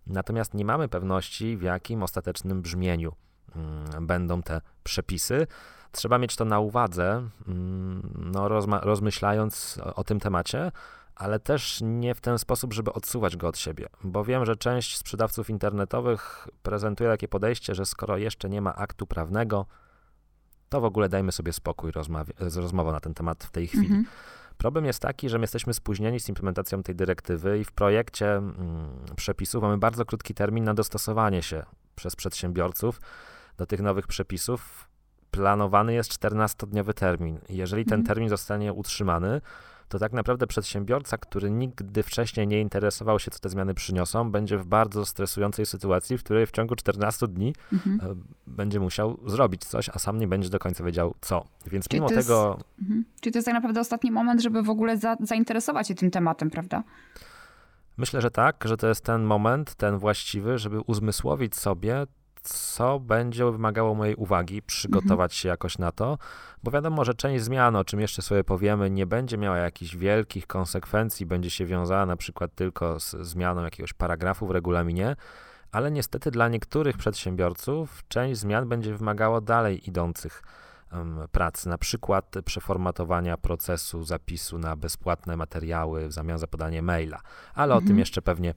natomiast 0.08 0.54
nie 0.54 0.66
mamy 0.66 0.88
pewności, 0.88 1.58
w 1.58 1.62
jakim 1.62 2.04
ostatecznym 2.04 2.62
brzmieniu 2.62 3.14
mm, 3.56 4.08
będą 4.08 4.42
te 4.42 4.62
przepisy. 4.84 5.48
Trzeba 5.92 6.18
mieć 6.18 6.36
to 6.36 6.46
na 6.46 6.60
uwadze, 6.60 7.30
no, 8.16 8.48
rozmyślając 8.82 9.80
o 9.96 10.04
tym 10.04 10.20
temacie, 10.20 10.72
ale 11.16 11.40
też 11.40 11.80
nie 11.84 12.16
w 12.16 12.22
ten 12.22 12.38
sposób, 12.38 12.74
żeby 12.74 12.94
odsuwać 12.94 13.38
go 13.38 13.48
od 13.48 13.58
siebie, 13.58 13.88
bo 14.04 14.24
wiem, 14.24 14.46
że 14.46 14.56
część 14.56 14.98
sprzedawców 14.98 15.50
internetowych 15.50 16.48
prezentuje 16.64 17.10
takie 17.10 17.28
podejście, 17.28 17.76
że 17.76 17.86
skoro 17.86 18.18
jeszcze 18.18 18.50
nie 18.50 18.62
ma 18.62 18.76
aktu 18.76 19.08
prawnego, 19.08 19.66
to 20.70 20.82
w 20.82 20.86
ogóle 20.86 21.10
dajmy 21.10 21.32
sobie 21.32 21.54
spokój 21.54 21.92
z 22.48 22.58
rozmową 22.58 22.92
na 22.92 23.00
ten 23.00 23.14
temat 23.14 23.44
w 23.44 23.52
tej 23.52 23.68
chwili. 23.68 23.86
Mhm. 23.86 24.06
Problem 24.58 24.86
jest 24.86 25.00
taki, 25.00 25.30
że 25.30 25.38
my 25.38 25.44
jesteśmy 25.44 25.74
spóźnieni 25.74 26.20
z 26.20 26.30
implementacją 26.30 26.84
tej 26.84 26.96
dyrektywy 26.96 27.60
i 27.60 27.64
w 27.64 27.72
projekcie 27.72 28.36
mm, 28.36 28.56
przepisów 29.16 29.64
mamy 29.64 29.78
bardzo 29.78 30.06
krótki 30.06 30.34
termin 30.34 30.64
na 30.64 30.74
dostosowanie 30.74 31.42
się 31.44 31.66
przez 31.96 32.16
przedsiębiorców 32.16 33.02
do 33.58 33.66
tych 33.66 33.80
nowych 33.82 34.08
przepisów. 34.08 34.90
Planowany 35.32 35.94
jest 35.94 36.12
14-dniowy 36.12 36.94
termin. 36.94 37.40
Jeżeli 37.50 37.86
ten 37.86 38.00
mhm. 38.00 38.08
termin 38.08 38.30
zostanie 38.30 38.74
utrzymany, 38.74 39.42
to 39.90 40.00
tak 40.00 40.14
naprawdę 40.14 40.48
przedsiębiorca, 40.48 41.18
który 41.18 41.52
nigdy 41.52 42.04
wcześniej 42.04 42.48
nie 42.48 42.62
interesował 42.62 43.20
się, 43.20 43.32
co 43.32 43.40
te 43.40 43.50
zmiany 43.50 43.74
przyniosą, 43.74 44.32
będzie 44.32 44.58
w 44.58 44.66
bardzo 44.66 45.06
stresującej 45.06 45.66
sytuacji, 45.66 46.18
w 46.18 46.24
której 46.24 46.46
w 46.46 46.52
ciągu 46.52 46.76
14 46.76 47.28
dni 47.28 47.54
mhm. 47.74 48.00
E, 48.12 48.16
będzie 48.48 48.80
musiał 48.80 49.20
zrobić 49.26 49.66
coś, 49.66 49.90
a 49.90 50.00
sam 50.00 50.18
nie 50.18 50.28
będzie 50.28 50.50
do 50.50 50.60
końca 50.60 50.84
wiedział 50.84 51.16
co. 51.22 51.46
Więc 51.66 51.88
Czyli 51.88 52.02
mimo 52.02 52.10
tego. 52.10 52.56
Jest, 52.58 52.82
mhm. 52.82 53.06
Czyli 53.22 53.34
to 53.34 53.38
jest 53.38 53.46
tak 53.46 53.56
naprawdę 53.56 53.80
ostatni 53.80 54.12
moment, 54.12 54.42
żeby 54.42 54.64
w 54.64 54.70
ogóle 54.70 54.98
za, 54.98 55.18
zainteresować 55.20 55.88
się 55.88 55.96
tym 55.96 56.12
tematem, 56.12 56.50
prawda? 56.50 56.84
Myślę, 57.98 58.22
że 58.22 58.32
tak, 58.32 58.64
że 58.66 58.78
to 58.78 58.88
jest 58.88 59.02
ten 59.02 59.24
moment, 59.24 59.76
ten 59.76 59.98
właściwy, 59.98 60.58
żeby 60.58 60.80
uzmysłowić 60.80 61.56
sobie, 61.56 62.08
co 62.44 63.00
będzie 63.00 63.46
wymagało 63.46 63.96
mojej 63.96 64.16
uwagi, 64.16 64.62
przygotować 64.62 65.34
się 65.36 65.50
jakoś 65.50 65.78
na 65.78 65.92
to, 65.92 66.18
bo 66.64 66.72
wiadomo, 66.72 67.06
że 67.06 67.14
część 67.14 67.44
zmian, 67.44 67.76
o 67.76 67.86
czym 67.86 68.00
jeszcze 68.00 68.22
sobie 68.22 68.44
powiemy, 68.44 68.90
nie 68.90 69.06
będzie 69.06 69.38
miała 69.38 69.58
jakichś 69.58 69.96
wielkich 69.96 70.48
konsekwencji, 70.48 71.26
będzie 71.26 71.50
się 71.50 71.66
wiązała 71.66 72.06
na 72.06 72.16
przykład 72.16 72.56
tylko 72.56 73.00
z 73.00 73.12
zmianą 73.12 73.64
jakiegoś 73.64 73.94
paragrafu 73.94 74.48
w 74.48 74.52
regulaminie, 74.52 75.16
ale 75.72 75.92
niestety 75.92 76.32
dla 76.32 76.48
niektórych 76.48 76.98
przedsiębiorców 76.98 78.04
część 78.08 78.40
zmian 78.40 78.70
będzie 78.70 78.96
wymagało 78.96 79.42
dalej 79.42 79.90
idących 79.90 80.44
prac, 81.32 81.66
na 81.66 81.78
przykład 81.78 82.36
przeformatowania 82.46 83.38
procesu 83.38 84.04
zapisu 84.04 84.58
na 84.58 84.76
bezpłatne 84.76 85.38
materiały 85.38 86.08
w 86.08 86.14
zamian 86.14 86.38
za 86.38 86.48
podanie 86.48 86.82
maila, 86.82 87.22
ale 87.54 87.74
mhm. 87.74 87.78
o 87.78 87.80
tym 87.80 87.88
mhm. 87.88 88.00
jeszcze 88.00 88.22
pewnie 88.22 88.54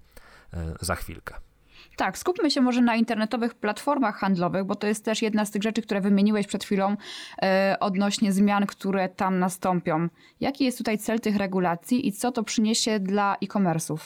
e, 0.52 0.74
za 0.80 0.94
chwilkę. 0.94 1.34
Tak, 1.96 2.18
skupmy 2.18 2.50
się 2.50 2.60
może 2.60 2.80
na 2.80 2.96
internetowych 2.96 3.54
platformach 3.54 4.16
handlowych, 4.16 4.64
bo 4.64 4.74
to 4.74 4.86
jest 4.86 5.04
też 5.04 5.22
jedna 5.22 5.44
z 5.44 5.50
tych 5.50 5.62
rzeczy, 5.62 5.82
które 5.82 6.00
wymieniłeś 6.00 6.46
przed 6.46 6.64
chwilą 6.64 6.96
e, 7.42 7.76
odnośnie 7.80 8.32
zmian, 8.32 8.66
które 8.66 9.08
tam 9.08 9.38
nastąpią. 9.38 10.08
Jaki 10.40 10.64
jest 10.64 10.78
tutaj 10.78 10.98
cel 10.98 11.20
tych 11.20 11.36
regulacji 11.36 12.08
i 12.08 12.12
co 12.12 12.32
to 12.32 12.44
przyniesie 12.44 13.00
dla 13.00 13.36
e-commerce'ów? 13.42 13.98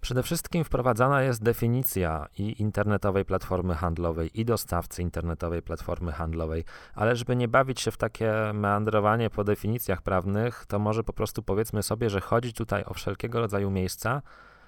Przede 0.00 0.22
wszystkim 0.22 0.64
wprowadzana 0.64 1.22
jest 1.22 1.42
definicja 1.42 2.26
i 2.38 2.62
internetowej 2.62 3.24
platformy 3.24 3.74
handlowej, 3.74 4.40
i 4.40 4.44
dostawcy 4.44 5.02
internetowej 5.02 5.62
platformy 5.62 6.12
handlowej, 6.12 6.64
ale 6.94 7.16
żeby 7.16 7.36
nie 7.36 7.48
bawić 7.48 7.80
się 7.80 7.90
w 7.90 7.96
takie 7.96 8.32
meandrowanie 8.54 9.30
po 9.30 9.44
definicjach 9.44 10.02
prawnych, 10.02 10.64
to 10.68 10.78
może 10.78 11.04
po 11.04 11.12
prostu 11.12 11.42
powiedzmy 11.42 11.82
sobie, 11.82 12.10
że 12.10 12.20
chodzi 12.20 12.52
tutaj 12.52 12.84
o 12.84 12.94
wszelkiego 12.94 13.40
rodzaju 13.40 13.70
miejsca, 13.70 14.22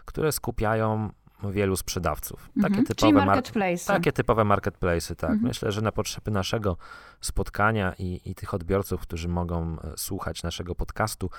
które 0.05 0.33
skupiają 0.33 1.11
wielu 1.45 1.77
sprzedawców. 1.77 2.51
Takie 2.55 2.67
mhm, 2.67 2.87
typowe 2.87 3.13
czyli 3.13 3.27
marketplace. 3.27 3.87
Takie 3.87 4.13
typowe 4.13 4.45
marketplace, 4.45 5.17
tak. 5.17 5.31
Mhm. 5.31 5.49
Myślę, 5.49 5.73
że 5.73 5.81
na 5.81 5.93
potrzeby 5.93 6.31
naszego 6.31 6.77
spotkania 7.21 7.95
i, 7.99 8.21
i 8.25 8.35
tych 8.35 8.55
odbiorców, 8.55 9.01
którzy 9.01 9.29
mogą 9.29 9.77
e, 9.81 9.93
słuchać 9.97 10.43
naszego 10.43 10.75
podcastu, 10.75 11.31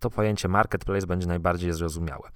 to 0.00 0.10
pojęcie 0.10 0.48
marketplace 0.48 1.06
będzie 1.06 1.26
najbardziej 1.26 1.72
zrozumiałe. 1.72 2.28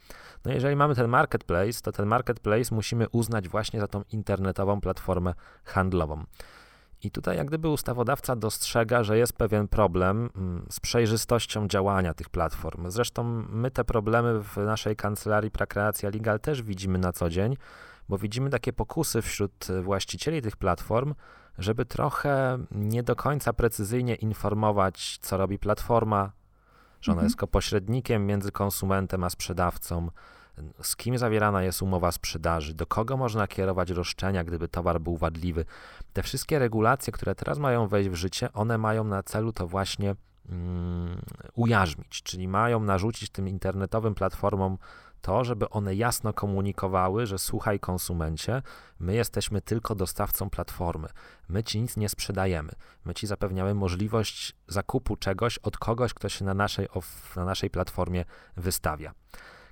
No 0.44 0.52
jeżeli 0.52 0.76
mamy 0.76 0.94
ten 0.94 1.08
marketplace, 1.08 1.80
to 1.82 1.92
ten 1.92 2.06
marketplace 2.06 2.74
musimy 2.74 3.08
uznać 3.08 3.48
właśnie 3.48 3.80
za 3.80 3.86
tą 3.86 4.02
internetową 4.12 4.80
platformę 4.80 5.34
handlową. 5.64 6.24
I 7.04 7.10
tutaj 7.10 7.36
jak 7.36 7.46
gdyby 7.46 7.68
ustawodawca 7.68 8.36
dostrzega, 8.36 9.02
że 9.02 9.18
jest 9.18 9.32
pewien 9.32 9.68
problem 9.68 10.30
mm, 10.36 10.66
z 10.70 10.80
przejrzystością 10.80 11.68
działania 11.68 12.14
tych 12.14 12.28
platform. 12.28 12.90
Zresztą 12.90 13.24
my 13.48 13.70
te 13.70 13.84
problemy 13.84 14.42
w 14.42 14.56
naszej 14.56 14.96
kancelarii 14.96 15.50
Prakreacja 15.50 16.10
Legal 16.10 16.40
też 16.40 16.62
widzimy 16.62 16.98
na 16.98 17.12
co 17.12 17.30
dzień, 17.30 17.56
bo 18.08 18.18
widzimy 18.18 18.50
takie 18.50 18.72
pokusy 18.72 19.22
wśród 19.22 19.66
właścicieli 19.82 20.42
tych 20.42 20.56
platform, 20.56 21.14
żeby 21.58 21.84
trochę 21.84 22.58
nie 22.70 23.02
do 23.02 23.16
końca 23.16 23.52
precyzyjnie 23.52 24.14
informować, 24.14 25.18
co 25.22 25.36
robi 25.36 25.58
platforma, 25.58 26.32
że 27.00 27.12
ona 27.12 27.22
mhm. 27.22 27.26
jest 27.26 27.52
pośrednikiem 27.52 28.26
między 28.26 28.52
konsumentem 28.52 29.24
a 29.24 29.30
sprzedawcą, 29.30 30.10
z 30.82 30.96
kim 30.96 31.18
zawierana 31.18 31.62
jest 31.62 31.82
umowa 31.82 32.12
sprzedaży, 32.12 32.74
do 32.74 32.86
kogo 32.86 33.16
można 33.16 33.46
kierować 33.46 33.90
roszczenia, 33.90 34.44
gdyby 34.44 34.68
towar 34.68 35.00
był 35.00 35.16
wadliwy. 35.16 35.64
Te 36.12 36.22
wszystkie 36.22 36.58
regulacje, 36.58 37.12
które 37.12 37.34
teraz 37.34 37.58
mają 37.58 37.88
wejść 37.88 38.10
w 38.10 38.14
życie, 38.14 38.52
one 38.52 38.78
mają 38.78 39.04
na 39.04 39.22
celu 39.22 39.52
to 39.52 39.66
właśnie 39.66 40.14
um, 40.48 41.20
ujarzmić, 41.54 42.22
czyli 42.22 42.48
mają 42.48 42.80
narzucić 42.80 43.30
tym 43.30 43.48
internetowym 43.48 44.14
platformom 44.14 44.78
to, 45.20 45.44
żeby 45.44 45.70
one 45.70 45.94
jasno 45.94 46.32
komunikowały, 46.32 47.26
że 47.26 47.38
słuchaj 47.38 47.80
konsumencie, 47.80 48.62
my 49.00 49.14
jesteśmy 49.14 49.60
tylko 49.60 49.94
dostawcą 49.94 50.50
platformy, 50.50 51.08
my 51.48 51.62
ci 51.62 51.80
nic 51.80 51.96
nie 51.96 52.08
sprzedajemy, 52.08 52.72
my 53.04 53.14
ci 53.14 53.26
zapewniamy 53.26 53.74
możliwość 53.74 54.56
zakupu 54.68 55.16
czegoś 55.16 55.58
od 55.58 55.78
kogoś, 55.78 56.14
kto 56.14 56.28
się 56.28 56.44
na 56.44 56.54
naszej, 56.54 56.88
na 57.36 57.44
naszej 57.44 57.70
platformie 57.70 58.24
wystawia. 58.56 59.12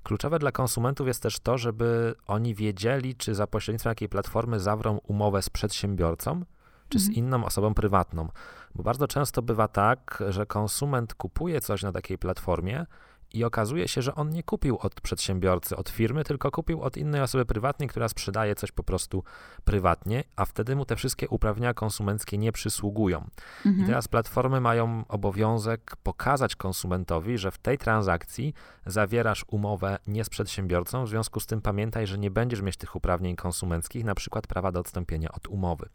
Kluczowe 0.03 0.39
dla 0.39 0.51
konsumentów 0.51 1.07
jest 1.07 1.23
też 1.23 1.39
to, 1.39 1.57
żeby 1.57 2.15
oni 2.27 2.55
wiedzieli, 2.55 3.15
czy 3.15 3.35
za 3.35 3.47
pośrednictwem 3.47 3.91
jakiej 3.91 4.09
platformy 4.09 4.59
zawrą 4.59 4.97
umowę 4.97 5.41
z 5.41 5.49
przedsiębiorcą, 5.49 6.45
czy 6.89 6.99
z 6.99 7.07
mhm. 7.07 7.25
inną 7.25 7.45
osobą 7.45 7.73
prywatną. 7.73 8.29
Bo 8.75 8.83
bardzo 8.83 9.07
często 9.07 9.41
bywa 9.41 9.67
tak, 9.67 10.23
że 10.29 10.45
konsument 10.45 11.13
kupuje 11.13 11.61
coś 11.61 11.83
na 11.83 11.91
takiej 11.91 12.17
platformie, 12.17 12.85
i 13.33 13.43
okazuje 13.43 13.87
się, 13.87 14.01
że 14.01 14.15
on 14.15 14.29
nie 14.29 14.43
kupił 14.43 14.77
od 14.81 15.01
przedsiębiorcy, 15.01 15.75
od 15.75 15.89
firmy, 15.89 16.23
tylko 16.23 16.51
kupił 16.51 16.81
od 16.81 16.97
innej 16.97 17.21
osoby 17.21 17.45
prywatnej, 17.45 17.89
która 17.89 18.09
sprzedaje 18.09 18.55
coś 18.55 18.71
po 18.71 18.83
prostu 18.83 19.23
prywatnie, 19.63 20.23
a 20.35 20.45
wtedy 20.45 20.75
mu 20.75 20.85
te 20.85 20.95
wszystkie 20.95 21.29
uprawnienia 21.29 21.73
konsumenckie 21.73 22.37
nie 22.37 22.51
przysługują. 22.51 23.27
Mhm. 23.65 23.83
I 23.83 23.87
teraz 23.87 24.07
platformy 24.07 24.61
mają 24.61 25.03
obowiązek 25.07 25.95
pokazać 26.03 26.55
konsumentowi, 26.55 27.37
że 27.37 27.51
w 27.51 27.57
tej 27.57 27.77
transakcji 27.77 28.53
zawierasz 28.85 29.45
umowę 29.47 29.97
nie 30.07 30.23
z 30.23 30.29
przedsiębiorcą, 30.29 31.05
w 31.05 31.09
związku 31.09 31.39
z 31.39 31.45
tym 31.45 31.61
pamiętaj, 31.61 32.07
że 32.07 32.17
nie 32.17 32.31
będziesz 32.31 32.61
mieć 32.61 32.77
tych 32.77 32.95
uprawnień 32.95 33.35
konsumenckich, 33.35 34.03
na 34.03 34.15
przykład 34.15 34.47
prawa 34.47 34.71
do 34.71 34.79
odstąpienia 34.79 35.31
od 35.31 35.47
umowy. 35.47 35.89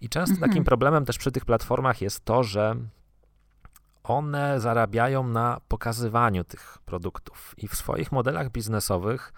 I 0.00 0.08
często 0.08 0.34
mhm. 0.34 0.50
takim 0.50 0.64
problemem 0.64 1.04
też 1.04 1.18
przy 1.18 1.32
tych 1.32 1.44
platformach 1.44 2.00
jest 2.00 2.24
to, 2.24 2.42
że 2.42 2.76
one 4.04 4.60
zarabiają 4.60 5.28
na 5.28 5.60
pokazywaniu 5.68 6.44
tych 6.44 6.78
produktów 6.84 7.54
i 7.56 7.68
w 7.68 7.74
swoich 7.74 8.12
modelach 8.12 8.50
biznesowych 8.50 9.32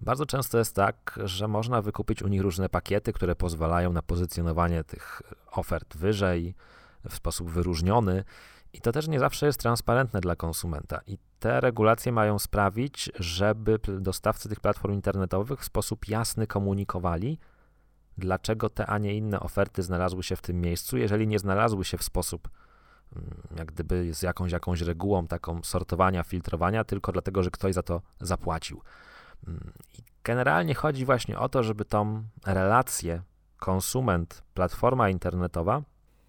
bardzo 0.00 0.26
często 0.26 0.58
jest 0.58 0.74
tak, 0.74 1.20
że 1.24 1.48
można 1.48 1.82
wykupić 1.82 2.22
u 2.22 2.28
nich 2.28 2.40
różne 2.40 2.68
pakiety, 2.68 3.12
które 3.12 3.36
pozwalają 3.36 3.92
na 3.92 4.02
pozycjonowanie 4.02 4.84
tych 4.84 5.22
ofert 5.50 5.96
wyżej, 5.96 6.54
w 7.08 7.14
sposób 7.14 7.50
wyróżniony. 7.50 8.24
I 8.72 8.80
to 8.80 8.92
też 8.92 9.08
nie 9.08 9.18
zawsze 9.18 9.46
jest 9.46 9.60
transparentne 9.60 10.20
dla 10.20 10.36
konsumenta. 10.36 11.00
I 11.06 11.18
te 11.38 11.60
regulacje 11.60 12.12
mają 12.12 12.38
sprawić, 12.38 13.10
żeby 13.18 13.78
dostawcy 14.00 14.48
tych 14.48 14.60
platform 14.60 14.94
internetowych 14.94 15.60
w 15.60 15.64
sposób 15.64 16.08
jasny 16.08 16.46
komunikowali, 16.46 17.38
dlaczego 18.18 18.70
te, 18.70 18.86
a 18.86 18.98
nie 18.98 19.14
inne 19.14 19.40
oferty 19.40 19.82
znalazły 19.82 20.22
się 20.22 20.36
w 20.36 20.42
tym 20.42 20.60
miejscu, 20.60 20.96
jeżeli 20.96 21.26
nie 21.26 21.38
znalazły 21.38 21.84
się 21.84 21.98
w 21.98 22.02
sposób 22.02 22.48
jak 23.56 23.72
gdyby 23.72 24.14
z 24.14 24.22
jakąś, 24.22 24.52
jakąś 24.52 24.80
regułą 24.80 25.26
taką 25.26 25.62
sortowania, 25.62 26.22
filtrowania, 26.22 26.84
tylko 26.84 27.12
dlatego, 27.12 27.42
że 27.42 27.50
ktoś 27.50 27.74
za 27.74 27.82
to 27.82 28.02
zapłacił. 28.20 28.82
Mm, 29.48 29.72
I 29.98 30.02
generalnie 30.24 30.74
chodzi 30.74 31.04
właśnie 31.04 31.38
o 31.38 31.48
to, 31.48 31.62
żeby 31.62 31.84
tą 31.84 32.24
relację 32.46 33.22
konsument, 33.56 34.42
platforma 34.54 35.08
internetowa 35.08 35.82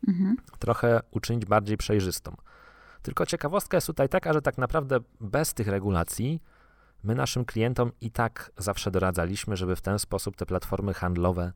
mhm. 0.07 0.37
trochę 0.59 1.01
uczynić 1.11 1.45
bardziej 1.45 1.77
przejrzystą. 1.77 2.35
Tylko 3.01 3.25
ciekawostka 3.25 3.77
jest 3.77 3.87
tutaj 3.87 4.09
taka, 4.09 4.33
że 4.33 4.41
tak 4.41 4.57
naprawdę 4.57 4.99
bez 5.21 5.53
tych 5.53 5.67
regulacji 5.67 6.41
my 7.03 7.15
naszym 7.15 7.45
klientom 7.45 7.91
i 8.01 8.11
tak 8.11 8.51
zawsze 8.57 8.91
doradzaliśmy, 8.91 9.57
żeby 9.57 9.75
w 9.75 9.81
ten 9.81 9.99
sposób 9.99 10.35
te 10.35 10.45
platformy 10.45 10.93
handlowe 10.93 11.43
Mm, 11.43 11.53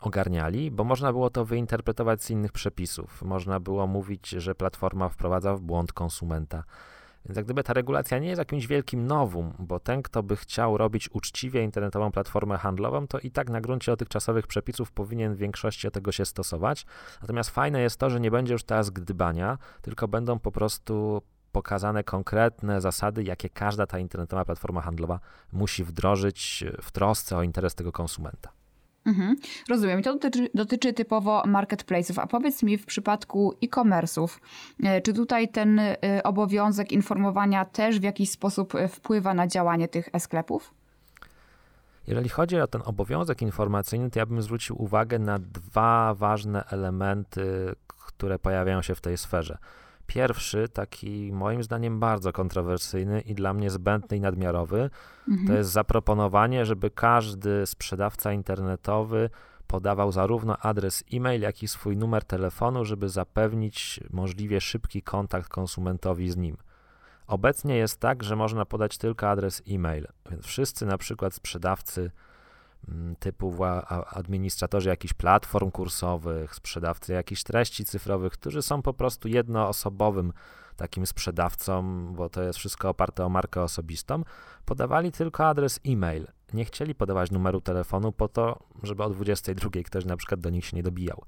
ogarniali, 0.00 0.70
bo 0.70 0.84
można 0.84 1.12
było 1.12 1.30
to 1.30 1.44
wyinterpretować 1.44 2.22
z 2.22 2.30
innych 2.30 2.52
przepisów. 2.52 3.22
Można 3.22 3.60
było 3.60 3.86
mówić, 3.86 4.28
że 4.28 4.54
platforma 4.54 5.08
wprowadza 5.08 5.54
w 5.54 5.60
błąd 5.60 5.92
konsumenta. 5.92 6.64
Więc 7.26 7.36
jak 7.36 7.44
gdyby 7.44 7.62
ta 7.62 7.72
regulacja 7.72 8.18
nie 8.18 8.28
jest 8.28 8.38
jakimś 8.38 8.66
wielkim 8.66 9.06
nowum, 9.06 9.54
bo 9.58 9.80
ten, 9.80 10.02
kto 10.02 10.22
by 10.22 10.36
chciał 10.36 10.78
robić 10.78 11.10
uczciwie 11.12 11.62
internetową 11.62 12.12
platformę 12.12 12.58
handlową, 12.58 13.06
to 13.06 13.18
i 13.18 13.30
tak 13.30 13.50
na 13.50 13.60
gruncie 13.60 13.92
dotychczasowych 13.92 14.46
przepisów 14.46 14.92
powinien 14.92 15.34
w 15.34 15.38
większości 15.38 15.90
tego 15.90 16.12
się 16.12 16.24
stosować. 16.24 16.86
Natomiast 17.20 17.50
fajne 17.50 17.80
jest 17.80 18.00
to, 18.00 18.10
że 18.10 18.20
nie 18.20 18.30
będzie 18.30 18.52
już 18.52 18.64
teraz 18.64 18.90
gdybania, 18.90 19.58
tylko 19.82 20.08
będą 20.08 20.38
po 20.38 20.52
prostu 20.52 21.22
pokazane 21.52 22.04
konkretne 22.04 22.80
zasady, 22.80 23.22
jakie 23.22 23.48
każda 23.48 23.86
ta 23.86 23.98
internetowa 23.98 24.44
platforma 24.44 24.80
handlowa 24.80 25.20
musi 25.52 25.84
wdrożyć 25.84 26.64
w 26.82 26.92
trosce 26.92 27.36
o 27.36 27.42
interes 27.42 27.74
tego 27.74 27.92
konsumenta. 27.92 28.50
Mhm, 29.06 29.36
rozumiem. 29.68 30.02
To 30.02 30.12
dotyczy, 30.12 30.48
dotyczy, 30.54 30.92
typowo 30.92 31.42
marketplace'ów. 31.46 32.20
A 32.20 32.26
powiedz 32.26 32.62
mi 32.62 32.78
w 32.78 32.86
przypadku 32.86 33.54
e-commerce'ów, 33.62 34.40
e, 34.82 35.00
czy 35.00 35.12
tutaj 35.12 35.48
ten 35.48 35.78
e, 35.78 35.96
obowiązek 36.24 36.92
informowania 36.92 37.64
też 37.64 38.00
w 38.00 38.02
jakiś 38.02 38.30
sposób 38.30 38.74
e, 38.74 38.88
wpływa 38.88 39.34
na 39.34 39.46
działanie 39.46 39.88
tych 39.88 40.08
e-sklepów? 40.12 40.74
Jeżeli 42.06 42.28
chodzi 42.28 42.60
o 42.60 42.66
ten 42.66 42.82
obowiązek 42.84 43.42
informacyjny, 43.42 44.10
to 44.10 44.18
ja 44.18 44.26
bym 44.26 44.42
zwrócił 44.42 44.82
uwagę 44.82 45.18
na 45.18 45.38
dwa 45.38 46.14
ważne 46.14 46.64
elementy, 46.64 47.74
które 47.86 48.38
pojawiają 48.38 48.82
się 48.82 48.94
w 48.94 49.00
tej 49.00 49.18
sferze. 49.18 49.58
Pierwszy, 50.06 50.68
taki 50.68 51.32
moim 51.32 51.62
zdaniem 51.62 52.00
bardzo 52.00 52.32
kontrowersyjny 52.32 53.20
i 53.20 53.34
dla 53.34 53.54
mnie 53.54 53.70
zbędny 53.70 54.16
i 54.16 54.20
nadmiarowy, 54.20 54.90
mhm. 55.28 55.48
to 55.48 55.52
jest 55.52 55.70
zaproponowanie, 55.70 56.66
żeby 56.66 56.90
każdy 56.90 57.66
sprzedawca 57.66 58.32
internetowy 58.32 59.30
podawał 59.66 60.12
zarówno 60.12 60.56
adres 60.56 61.04
e-mail, 61.12 61.42
jak 61.42 61.62
i 61.62 61.68
swój 61.68 61.96
numer 61.96 62.24
telefonu, 62.24 62.84
żeby 62.84 63.08
zapewnić 63.08 64.00
możliwie 64.10 64.60
szybki 64.60 65.02
kontakt 65.02 65.48
konsumentowi 65.48 66.30
z 66.30 66.36
nim. 66.36 66.56
Obecnie 67.26 67.76
jest 67.76 68.00
tak, 68.00 68.22
że 68.22 68.36
można 68.36 68.64
podać 68.64 68.98
tylko 68.98 69.28
adres 69.28 69.62
e-mail, 69.68 70.06
więc 70.30 70.44
wszyscy 70.44 70.86
na 70.86 70.98
przykład 70.98 71.34
sprzedawcy 71.34 72.10
typu 73.18 73.54
administratorzy 74.10 74.88
jakichś 74.88 75.14
platform 75.14 75.70
kursowych, 75.70 76.54
sprzedawcy 76.54 77.12
jakichś 77.12 77.42
treści 77.42 77.84
cyfrowych, 77.84 78.32
którzy 78.32 78.62
są 78.62 78.82
po 78.82 78.94
prostu 78.94 79.28
jednoosobowym 79.28 80.32
takim 80.76 81.06
sprzedawcą, 81.06 82.06
bo 82.14 82.28
to 82.28 82.42
jest 82.42 82.58
wszystko 82.58 82.88
oparte 82.88 83.24
o 83.24 83.28
markę 83.28 83.62
osobistą, 83.62 84.22
podawali 84.64 85.12
tylko 85.12 85.46
adres 85.46 85.80
e-mail. 85.86 86.26
Nie 86.52 86.64
chcieli 86.64 86.94
podawać 86.94 87.30
numeru 87.30 87.60
telefonu 87.60 88.12
po 88.12 88.28
to, 88.28 88.58
żeby 88.82 89.02
o 89.02 89.10
22 89.10 89.70
ktoś 89.84 90.04
na 90.04 90.16
przykład 90.16 90.40
do 90.40 90.50
nich 90.50 90.64
się 90.64 90.76
nie 90.76 90.82
dobijał. 90.82 91.22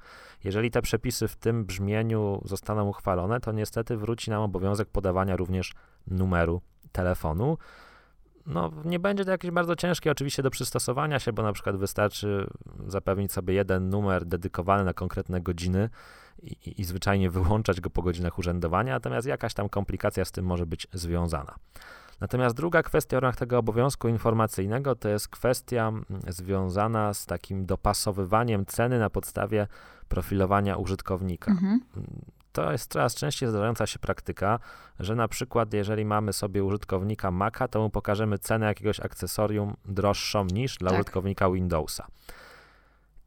Jeżeli 0.44 0.70
te 0.70 0.82
przepisy 0.82 1.28
w 1.28 1.36
tym 1.36 1.64
brzmieniu 1.64 2.42
zostaną 2.44 2.88
uchwalone, 2.88 3.40
to 3.40 3.52
niestety 3.52 3.96
wróci 3.96 4.30
nam 4.30 4.42
obowiązek 4.42 4.88
podawania 4.88 5.36
również 5.36 5.74
numeru 6.06 6.60
telefonu 6.92 7.58
no, 8.48 8.70
nie 8.84 8.98
będzie 8.98 9.24
to 9.24 9.30
jakieś 9.30 9.50
bardzo 9.50 9.76
ciężkie 9.76 10.10
oczywiście 10.10 10.42
do 10.42 10.50
przystosowania 10.50 11.18
się, 11.18 11.32
bo 11.32 11.42
na 11.42 11.52
przykład 11.52 11.76
wystarczy 11.76 12.46
zapewnić 12.86 13.32
sobie 13.32 13.54
jeden 13.54 13.90
numer 13.90 14.24
dedykowany 14.24 14.84
na 14.84 14.94
konkretne 14.94 15.40
godziny 15.40 15.90
i, 16.42 16.80
i, 16.80 16.84
zwyczajnie 16.84 17.30
wyłączać 17.30 17.80
go 17.80 17.90
po 17.90 18.02
godzinach 18.02 18.38
urzędowania, 18.38 18.92
natomiast 18.92 19.26
jakaś 19.26 19.54
tam 19.54 19.68
komplikacja 19.68 20.24
z 20.24 20.32
tym 20.32 20.44
może 20.44 20.66
być 20.66 20.86
związana. 20.92 21.54
Natomiast 22.20 22.56
druga 22.56 22.82
kwestia 22.82 23.16
w 23.16 23.22
ramach 23.22 23.36
tego 23.36 23.58
obowiązku 23.58 24.08
informacyjnego 24.08 24.94
to 24.94 25.08
jest 25.08 25.28
kwestia 25.28 25.88
mm, 25.88 26.04
związana 26.28 27.14
z 27.14 27.26
takim 27.26 27.66
dopasowywaniem 27.66 28.66
ceny 28.66 28.98
na 28.98 29.10
podstawie 29.10 29.66
profilowania 30.08 30.76
użytkownika. 30.76 31.50
Mhm. 31.50 31.80
To 32.58 32.72
jest 32.72 32.92
coraz 32.92 33.14
częściej 33.14 33.48
zdarzająca 33.48 33.86
się 33.86 33.98
praktyka, 33.98 34.58
że 35.00 35.14
na 35.14 35.28
przykład 35.28 35.72
jeżeli 35.72 36.04
mamy 36.04 36.32
sobie 36.32 36.64
użytkownika 36.64 37.30
Maca, 37.30 37.68
to 37.68 37.80
mu 37.80 37.90
pokażemy 37.90 38.38
cenę 38.38 38.66
jakiegoś 38.66 39.00
akcesorium 39.00 39.76
droższą 39.84 40.44
niż 40.44 40.76
dla 40.76 40.90
tak. 40.90 41.00
użytkownika 41.00 41.50
Windowsa. 41.50 42.06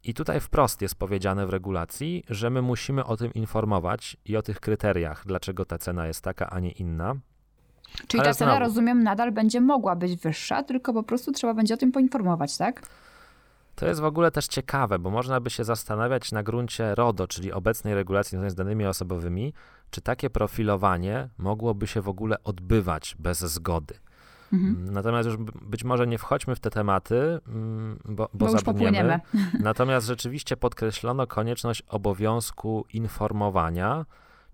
I 0.04 0.14
tutaj 0.14 0.40
wprost 0.40 0.82
jest 0.82 0.94
powiedziane 0.94 1.46
w 1.46 1.50
regulacji, 1.50 2.24
że 2.28 2.50
my 2.50 2.62
musimy 2.62 3.04
o 3.04 3.16
tym 3.16 3.34
informować 3.34 4.16
i 4.24 4.36
o 4.36 4.42
tych 4.42 4.60
kryteriach, 4.60 5.22
dlaczego 5.26 5.64
ta 5.64 5.78
cena 5.78 6.06
jest 6.06 6.24
taka, 6.24 6.50
a 6.50 6.60
nie 6.60 6.70
inna. 6.70 7.14
Czyli 8.06 8.20
Ale 8.20 8.30
ta 8.30 8.34
cena, 8.34 8.50
znowu, 8.50 8.64
rozumiem, 8.64 9.02
nadal 9.02 9.32
będzie 9.32 9.60
mogła 9.60 9.96
być 9.96 10.16
wyższa, 10.16 10.62
tylko 10.62 10.92
po 10.92 11.02
prostu 11.02 11.32
trzeba 11.32 11.54
będzie 11.54 11.74
o 11.74 11.76
tym 11.76 11.92
poinformować, 11.92 12.56
tak? 12.56 12.82
To 13.74 13.86
jest 13.86 14.00
w 14.00 14.04
ogóle 14.04 14.30
też 14.30 14.46
ciekawe, 14.46 14.98
bo 14.98 15.10
można 15.10 15.40
by 15.40 15.50
się 15.50 15.64
zastanawiać 15.64 16.32
na 16.32 16.42
gruncie 16.42 16.94
RODO, 16.94 17.28
czyli 17.28 17.52
obecnej 17.52 17.94
regulacji 17.94 18.30
związanej 18.30 18.50
z 18.50 18.54
danymi 18.54 18.86
osobowymi, 18.86 19.52
czy 19.90 20.00
takie 20.00 20.30
profilowanie 20.30 21.28
mogłoby 21.38 21.86
się 21.86 22.00
w 22.00 22.08
ogóle 22.08 22.36
odbywać 22.44 23.16
bez 23.18 23.38
zgody. 23.40 23.94
Mhm. 24.52 24.76
Mm, 24.76 24.94
natomiast 24.94 25.28
już 25.28 25.36
być 25.62 25.84
może 25.84 26.06
nie 26.06 26.18
wchodźmy 26.18 26.56
w 26.56 26.60
te 26.60 26.70
tematy, 26.70 27.40
mm, 27.48 27.98
bo, 28.04 28.28
bo, 28.34 28.46
bo 28.46 28.58
zabrniemy. 28.58 29.20
Natomiast 29.60 30.06
rzeczywiście 30.06 30.56
podkreślono 30.56 31.26
konieczność 31.26 31.82
obowiązku 31.88 32.86
informowania, 32.92 34.06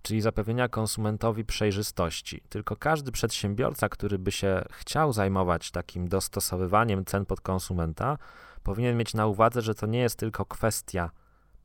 czyli 0.03 0.21
zapewnienia 0.21 0.69
konsumentowi 0.69 1.45
przejrzystości. 1.45 2.43
Tylko 2.49 2.77
każdy 2.77 3.13
przedsiębiorca, 3.13 3.89
który 3.89 4.19
by 4.19 4.33
się 4.33 4.63
chciał 4.71 5.13
zajmować 5.13 5.71
takim 5.71 6.09
dostosowywaniem 6.09 7.05
cen 7.05 7.27
pod 7.27 7.41
konsumenta, 7.41 8.19
powinien 8.61 8.97
mieć 8.97 9.15
na 9.15 9.27
uwadze, 9.27 9.63
że 9.63 9.75
to 9.75 9.87
nie 9.87 9.99
jest 9.99 10.17
tylko 10.19 10.45
kwestia 10.45 11.11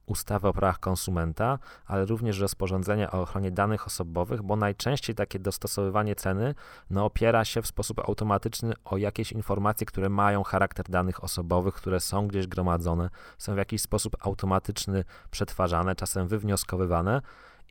ustawy 0.06 0.48
o 0.48 0.54
prawach 0.54 0.80
konsumenta, 0.80 1.60
ale 1.86 2.06
również 2.06 2.40
rozporządzenia 2.40 3.12
o 3.12 3.22
ochronie 3.22 3.52
danych 3.52 3.88
osobowych, 3.88 4.42
bo 4.42 4.56
najczęściej 4.56 5.16
takie 5.16 5.40
dostosowywanie 5.40 6.16
ceny 6.16 6.56
no, 6.90 7.06
opiera 7.06 7.46
się 7.46 7.62
w 7.62 7.68
sposób 7.68 8.00
automatyczny 8.00 8.74
o 8.86 8.98
jakieś 8.98 9.32
informacje, 9.32 9.86
które 9.86 10.10
mają 10.10 10.44
charakter 10.44 10.90
danych 10.90 11.24
osobowych, 11.24 11.74
które 11.74 12.00
są 12.00 12.28
gdzieś 12.28 12.48
gromadzone, 12.48 13.10
są 13.38 13.54
w 13.54 13.58
jakiś 13.58 13.82
sposób 13.82 14.18
automatyczny 14.20 15.04
przetwarzane, 15.32 15.96
czasem 15.96 16.28
wywnioskowywane 16.28 17.22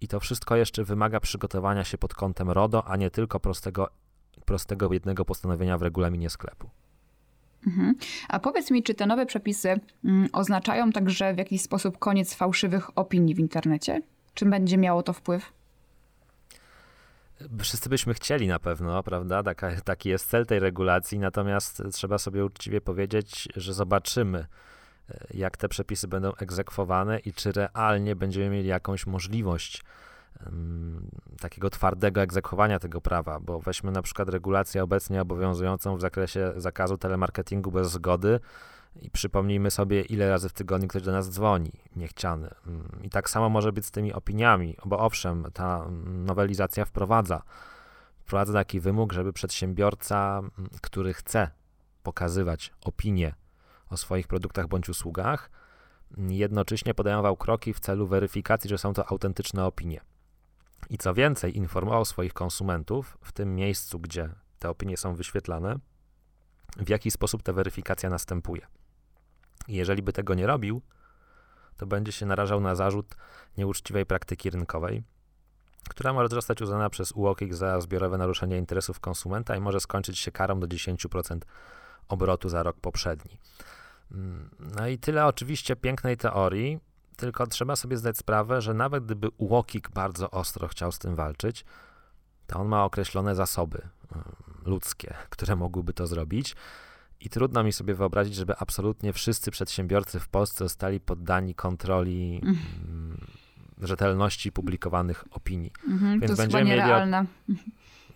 i 0.01 0.09
to 0.09 0.21
wszystko 0.21 0.57
jeszcze 0.57 0.85
wymaga 0.85 1.21
przygotowania 1.21 1.85
się 1.85 1.99
pod 1.99 2.15
kątem 2.15 2.51
RODO, 2.51 2.85
a 2.85 2.97
nie 2.97 3.11
tylko 3.11 3.41
prostego, 3.41 3.89
prostego 4.45 4.93
jednego 4.93 5.25
postanowienia 5.25 5.79
w 5.79 5.83
regulaminie 5.83 6.31
sklepu. 6.31 6.71
Mhm. 7.67 7.95
A 8.29 8.39
powiedz 8.39 8.71
mi, 8.71 8.83
czy 8.83 8.95
te 8.95 9.07
nowe 9.07 9.27
przepisy 9.27 9.81
mm, 10.05 10.29
oznaczają 10.33 10.93
także 10.93 11.35
w 11.35 11.39
jakiś 11.39 11.63
sposób 11.63 11.99
koniec 11.99 12.35
fałszywych 12.35 12.99
opinii 12.99 13.35
w 13.35 13.39
internecie? 13.39 14.03
Czy 14.35 14.47
będzie 14.47 14.79
miało 14.79 15.03
to 15.03 15.13
wpływ? 15.13 15.53
Wszyscy 17.59 17.89
byśmy 17.89 18.15
chcieli 18.15 18.49
na 18.49 18.59
pewno, 18.59 19.03
prawda? 19.03 19.43
Taka, 19.43 19.81
taki 19.81 20.09
jest 20.09 20.31
cel 20.31 20.47
tej 20.47 20.59
regulacji, 20.59 21.19
natomiast 21.19 21.83
trzeba 21.93 22.19
sobie 22.19 22.45
uczciwie 22.45 22.81
powiedzieć, 22.81 23.49
że 23.57 23.75
zobaczymy, 23.75 24.47
e, 25.11 25.27
jak 25.35 25.57
te 25.57 25.69
przepisy 25.69 26.09
będą 26.09 26.33
egzekwowane 26.35 27.19
i 27.19 27.33
czy 27.33 27.53
realnie 27.53 28.17
będziemy 28.17 28.51
mieli 28.51 28.69
jakąś 28.69 29.07
możliwość 29.07 29.83
takiego 31.41 31.71
twardego 31.71 32.21
egzekwowania 32.23 32.79
tego 32.79 33.01
prawa, 33.01 33.41
bo 33.41 33.61
weźmy 33.61 33.93
na 33.93 34.03
przykład 34.03 34.29
regulację 34.29 34.83
obecnie 34.83 35.23
obowiązującą 35.23 35.97
w 35.97 36.01
zakresie 36.01 36.53
zakazu 36.57 36.99
telemarketingu 36.99 37.71
bez 37.71 37.91
zgody 37.91 38.41
i 39.01 39.11
przypomnijmy 39.11 39.71
sobie, 39.71 40.03
ile 40.03 40.29
razy 40.29 40.49
w 40.49 40.53
tygodniu 40.53 40.89
ktoś 40.89 41.03
do 41.03 41.13
nas 41.13 41.31
dzwoni, 41.31 41.73
niechciany. 41.97 42.51
I 43.03 43.11
tak 43.11 43.31
samo 43.31 43.49
może 43.49 43.73
być 43.73 43.87
z 43.87 43.91
tymi 43.91 44.13
opiniami, 44.13 44.77
bo 44.85 44.99
owszem, 44.99 45.47
ta 45.55 45.87
nowelizacja 46.05 46.85
wprowadza, 46.85 47.43
wprowadza 48.19 48.53
taki 48.53 48.81
wymóg, 48.81 49.13
żeby 49.13 49.33
przedsiębiorca, 49.33 50.43
który 50.81 51.15
chce 51.15 51.51
pokazywać 52.03 52.73
opinie 52.85 53.35
o 53.91 53.97
swoich 53.97 54.27
produktach 54.27 54.69
bądź 54.69 54.89
usługach, 54.89 55.51
jednocześnie 56.29 56.95
podejmował 56.95 57.37
kroki 57.37 57.75
w 57.75 57.81
celu 57.81 58.07
weryfikacji, 58.07 58.71
że 58.71 58.79
są 58.79 58.95
to 58.95 59.11
autentyczne 59.11 59.67
opinie. 59.67 60.01
I 60.91 60.99
co 60.99 61.15
więcej, 61.15 61.57
informował 61.57 62.05
swoich 62.05 62.33
konsumentów 62.33 63.19
w 63.23 63.33
tym 63.33 63.55
miejscu, 63.55 64.01
gdzie 64.01 64.29
te 64.59 64.71
opinie 64.71 64.97
są 64.97 65.15
wyświetlane, 65.15 65.79
w 66.77 66.89
jaki 66.89 67.11
sposób 67.11 67.43
ta 67.43 67.53
weryfikacja 67.53 68.11
następuje. 68.11 68.67
I 69.69 69.75
jeżeli 69.75 70.03
by 70.03 70.13
tego 70.13 70.35
nie 70.35 70.47
robił, 70.47 70.83
to 71.77 71.87
będzie 71.87 72.13
się 72.13 72.27
narażał 72.27 72.61
na 72.61 72.75
zarzut 72.75 73.15
nieuczciwej 73.59 74.07
praktyki 74.07 74.51
rynkowej, 74.51 75.03
która 75.89 76.13
może 76.13 76.29
zostać 76.29 76.63
uznana 76.63 76.91
przez 76.91 77.13
UOKiK 77.13 77.55
za 77.55 77.81
zbiorowe 77.81 78.19
naruszenie 78.19 78.59
interesów 78.59 79.01
konsumenta 79.01 79.57
i 79.57 79.61
może 79.61 79.81
skończyć 79.81 80.19
się 80.19 80.33
karą 80.33 80.61
do 80.61 80.67
10% 80.67 81.39
obrotu 82.09 82.49
za 82.49 82.63
rok 82.63 82.77
poprzedni. 82.81 83.39
Mm, 84.11 84.51
no 84.77 84.89
i 84.89 84.99
tyle 84.99 85.27
oczywiście 85.27 85.77
pięknej 85.77 86.17
teorii, 86.17 86.81
tylko 87.23 87.47
trzeba 87.47 87.77
sobie 87.77 87.97
zdać 87.97 88.19
sprawę, 88.19 88.61
że 88.61 88.75
nawet 88.75 89.05
gdyby 89.05 89.29
UOKiK 89.37 89.91
bardzo 89.91 90.31
ostro 90.31 90.69
chciał 90.69 90.93
z 90.93 90.99
tym 90.99 91.15
walczyć, 91.15 91.65
to 92.47 92.59
on 92.59 92.69
ma 92.69 92.85
określone 92.85 93.35
zasoby 93.35 93.89
ludzkie, 94.67 95.15
które 95.31 95.57
mogłyby 95.57 95.93
to 95.93 96.07
zrobić. 96.07 96.57
I 97.21 97.29
trudno 97.29 97.65
mi 97.65 97.73
sobie 97.73 97.95
wyobrazić, 97.95 98.35
żeby 98.35 98.57
absolutnie 98.57 99.13
wszyscy 99.13 99.51
przedsiębiorcy 99.51 100.21
w 100.21 100.29
Polsce 100.29 100.65
zostali 100.65 101.01
poddani 101.01 101.55
kontroli 101.55 102.41
mm. 102.43 103.27
rzetelności 103.79 104.53
publikowanych 104.53 105.25
opinii. 105.31 105.73
Mhm, 105.89 106.21
więc, 106.21 106.33
to 106.33 106.37
będziemy 106.37 106.65
mieli, 106.65 106.83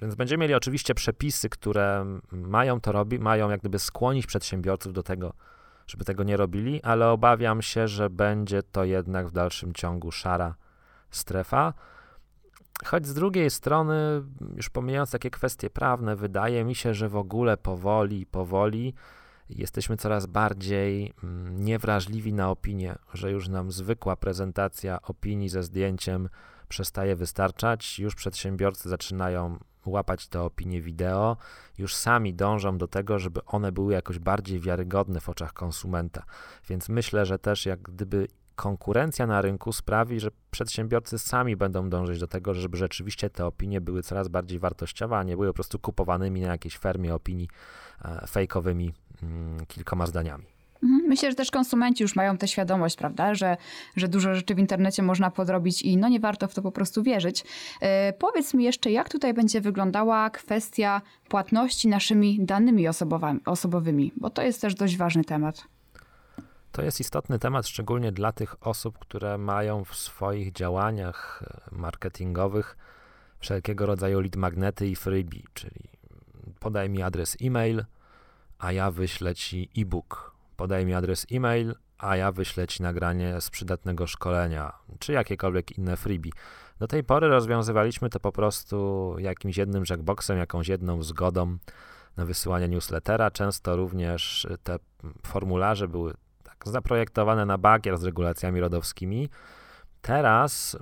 więc 0.02 0.14
będziemy 0.14 0.40
mieli 0.40 0.54
oczywiście 0.54 0.94
przepisy, 0.94 1.48
które 1.48 2.06
mają 2.32 2.80
to 2.80 2.92
robić, 2.92 3.20
mają 3.20 3.50
jak 3.50 3.60
gdyby 3.60 3.78
skłonić 3.78 4.26
przedsiębiorców 4.26 4.92
do 4.92 5.02
tego, 5.02 5.32
żeby 5.86 6.04
tego 6.04 6.24
nie 6.24 6.36
robili, 6.36 6.82
ale 6.82 7.10
obawiam 7.10 7.62
się, 7.62 7.88
że 7.88 8.10
będzie 8.10 8.62
to 8.62 8.84
jednak 8.84 9.28
w 9.28 9.32
dalszym 9.32 9.72
ciągu 9.72 10.12
szara 10.12 10.54
strefa. 11.10 11.74
Choć 12.84 13.06
z 13.06 13.14
drugiej 13.14 13.50
strony, 13.50 14.22
już 14.56 14.70
pomijając 14.70 15.10
takie 15.10 15.30
kwestie 15.30 15.70
prawne, 15.70 16.16
wydaje 16.16 16.64
mi 16.64 16.74
się, 16.74 16.94
że 16.94 17.08
w 17.08 17.16
ogóle 17.16 17.56
powoli, 17.56 18.26
powoli 18.26 18.94
jesteśmy 19.48 19.96
coraz 19.96 20.26
bardziej 20.26 21.12
mm, 21.24 21.64
niewrażliwi 21.64 22.32
na 22.32 22.50
opinię, 22.50 22.94
że 23.14 23.30
już 23.30 23.48
nam 23.48 23.72
zwykła 23.72 24.16
prezentacja 24.16 25.02
opinii 25.02 25.48
ze 25.48 25.62
zdjęciem 25.62 26.28
przestaje 26.68 27.16
wystarczać, 27.16 27.98
już 27.98 28.14
przedsiębiorcy 28.14 28.88
zaczynają 28.88 29.58
łapać 29.86 30.28
te 30.28 30.42
opinie 30.42 30.80
wideo, 30.80 31.36
już 31.78 31.94
sami 31.94 32.34
dążą 32.34 32.78
do 32.78 32.88
tego, 32.88 33.18
żeby 33.18 33.44
one 33.44 33.72
były 33.72 33.92
jakoś 33.92 34.18
bardziej 34.18 34.60
wiarygodne 34.60 35.20
w 35.20 35.28
oczach 35.28 35.52
konsumenta. 35.52 36.22
Więc 36.68 36.88
myślę, 36.88 37.26
że 37.26 37.38
też 37.38 37.66
jak 37.66 37.82
gdyby 37.82 38.28
konkurencja 38.56 39.26
na 39.26 39.40
rynku 39.42 39.72
sprawi, 39.72 40.20
że 40.20 40.30
przedsiębiorcy 40.50 41.18
sami 41.18 41.56
będą 41.56 41.90
dążyć 41.90 42.20
do 42.20 42.26
tego, 42.26 42.54
żeby 42.54 42.76
rzeczywiście 42.76 43.30
te 43.30 43.46
opinie 43.46 43.80
były 43.80 44.02
coraz 44.02 44.28
bardziej 44.28 44.58
wartościowe, 44.58 45.16
a 45.16 45.22
nie 45.22 45.36
były 45.36 45.48
po 45.48 45.54
prostu 45.54 45.78
kupowanymi 45.78 46.40
na 46.40 46.48
jakiejś 46.48 46.78
fermie 46.78 47.14
opinii 47.14 47.48
e, 48.04 48.26
fejkowymi 48.26 48.92
mm, 49.22 49.66
kilkoma 49.66 50.06
zdaniami. 50.06 50.55
Mhm. 50.82 51.08
Myślę, 51.08 51.30
że 51.30 51.36
też 51.36 51.50
konsumenci 51.50 52.02
już 52.02 52.16
mają 52.16 52.38
tę 52.38 52.48
świadomość, 52.48 52.96
prawda, 52.96 53.34
że, 53.34 53.56
że 53.96 54.08
dużo 54.08 54.34
rzeczy 54.34 54.54
w 54.54 54.58
internecie 54.58 55.02
można 55.02 55.30
podrobić 55.30 55.82
i 55.82 55.96
no 55.96 56.08
nie 56.08 56.20
warto 56.20 56.48
w 56.48 56.54
to 56.54 56.62
po 56.62 56.72
prostu 56.72 57.02
wierzyć. 57.02 57.44
E, 57.80 58.12
powiedz 58.12 58.54
mi 58.54 58.64
jeszcze, 58.64 58.90
jak 58.90 59.08
tutaj 59.08 59.34
będzie 59.34 59.60
wyglądała 59.60 60.30
kwestia 60.30 61.02
płatności 61.28 61.88
naszymi 61.88 62.38
danymi 62.40 62.88
osobowymi, 63.44 64.12
bo 64.16 64.30
to 64.30 64.42
jest 64.42 64.60
też 64.60 64.74
dość 64.74 64.96
ważny 64.96 65.24
temat. 65.24 65.64
To 66.72 66.82
jest 66.82 67.00
istotny 67.00 67.38
temat, 67.38 67.66
szczególnie 67.66 68.12
dla 68.12 68.32
tych 68.32 68.66
osób, 68.66 68.98
które 68.98 69.38
mają 69.38 69.84
w 69.84 69.96
swoich 69.96 70.52
działaniach 70.52 71.42
e, 71.72 71.76
marketingowych 71.76 72.76
wszelkiego 73.38 73.86
rodzaju 73.86 74.20
lead 74.20 74.36
magnety 74.36 74.88
i 74.88 74.96
freebie, 74.96 75.40
czyli 75.54 75.88
podaj 76.60 76.90
mi 76.90 77.02
adres 77.02 77.36
e-mail, 77.42 77.84
a 78.58 78.72
ja 78.72 78.90
wyślę 78.90 79.34
ci 79.34 79.70
e-book 79.78 80.35
podaj 80.56 80.86
mi 80.86 80.94
adres 80.94 81.26
e-mail, 81.32 81.74
a 81.98 82.16
ja 82.16 82.32
wyślę 82.32 82.66
ci 82.66 82.82
nagranie 82.82 83.40
z 83.40 83.50
przydatnego 83.50 84.06
szkolenia, 84.06 84.72
czy 84.98 85.12
jakiekolwiek 85.12 85.78
inne 85.78 85.96
freebie. 85.96 86.30
Do 86.78 86.86
tej 86.86 87.04
pory 87.04 87.28
rozwiązywaliśmy 87.28 88.10
to 88.10 88.20
po 88.20 88.32
prostu 88.32 89.16
jakimś 89.18 89.56
jednym 89.56 89.84
checkboxem, 89.84 90.38
jakąś 90.38 90.68
jedną 90.68 91.02
zgodą 91.02 91.58
na 92.16 92.24
wysyłanie 92.24 92.68
newslettera. 92.68 93.30
Często 93.30 93.76
również 93.76 94.46
te 94.62 94.78
formularze 95.26 95.88
były 95.88 96.14
tak 96.42 96.56
zaprojektowane 96.66 97.46
na 97.46 97.58
bakier 97.58 97.98
z 97.98 98.04
regulacjami 98.04 98.60
rodowskimi. 98.60 99.28
Teraz 100.02 100.76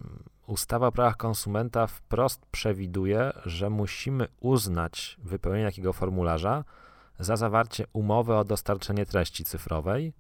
ustawa 0.47 0.87
o 0.87 0.93
prawach 0.93 1.17
konsumenta 1.17 1.87
wprost 1.87 2.47
przewiduje, 2.47 3.33
że 3.47 3.71
musimy 3.71 4.29
uznać 4.41 5.17
wypełnienie 5.23 5.67
takiego 5.67 5.93
formularza 5.93 6.65
za 7.19 7.37
zawarcie 7.37 7.85
umowy 7.93 8.35
o 8.35 8.45
dostarczenie 8.45 9.07
treści 9.07 9.45
cyfrowej, 9.45 10.13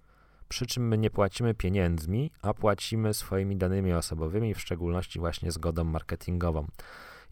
przy 0.48 0.66
czym 0.66 0.88
my 0.88 0.98
nie 0.98 1.10
płacimy 1.10 1.54
pieniędzmi, 1.54 2.30
a 2.42 2.54
płacimy 2.54 3.14
swoimi 3.14 3.56
danymi 3.56 3.92
osobowymi, 3.92 4.54
w 4.54 4.60
szczególności 4.60 5.18
właśnie 5.18 5.52
zgodą 5.52 5.84
marketingową. 5.84 6.66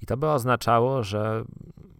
I 0.02 0.06
to 0.06 0.16
by 0.16 0.30
oznaczało, 0.30 1.02
że 1.02 1.44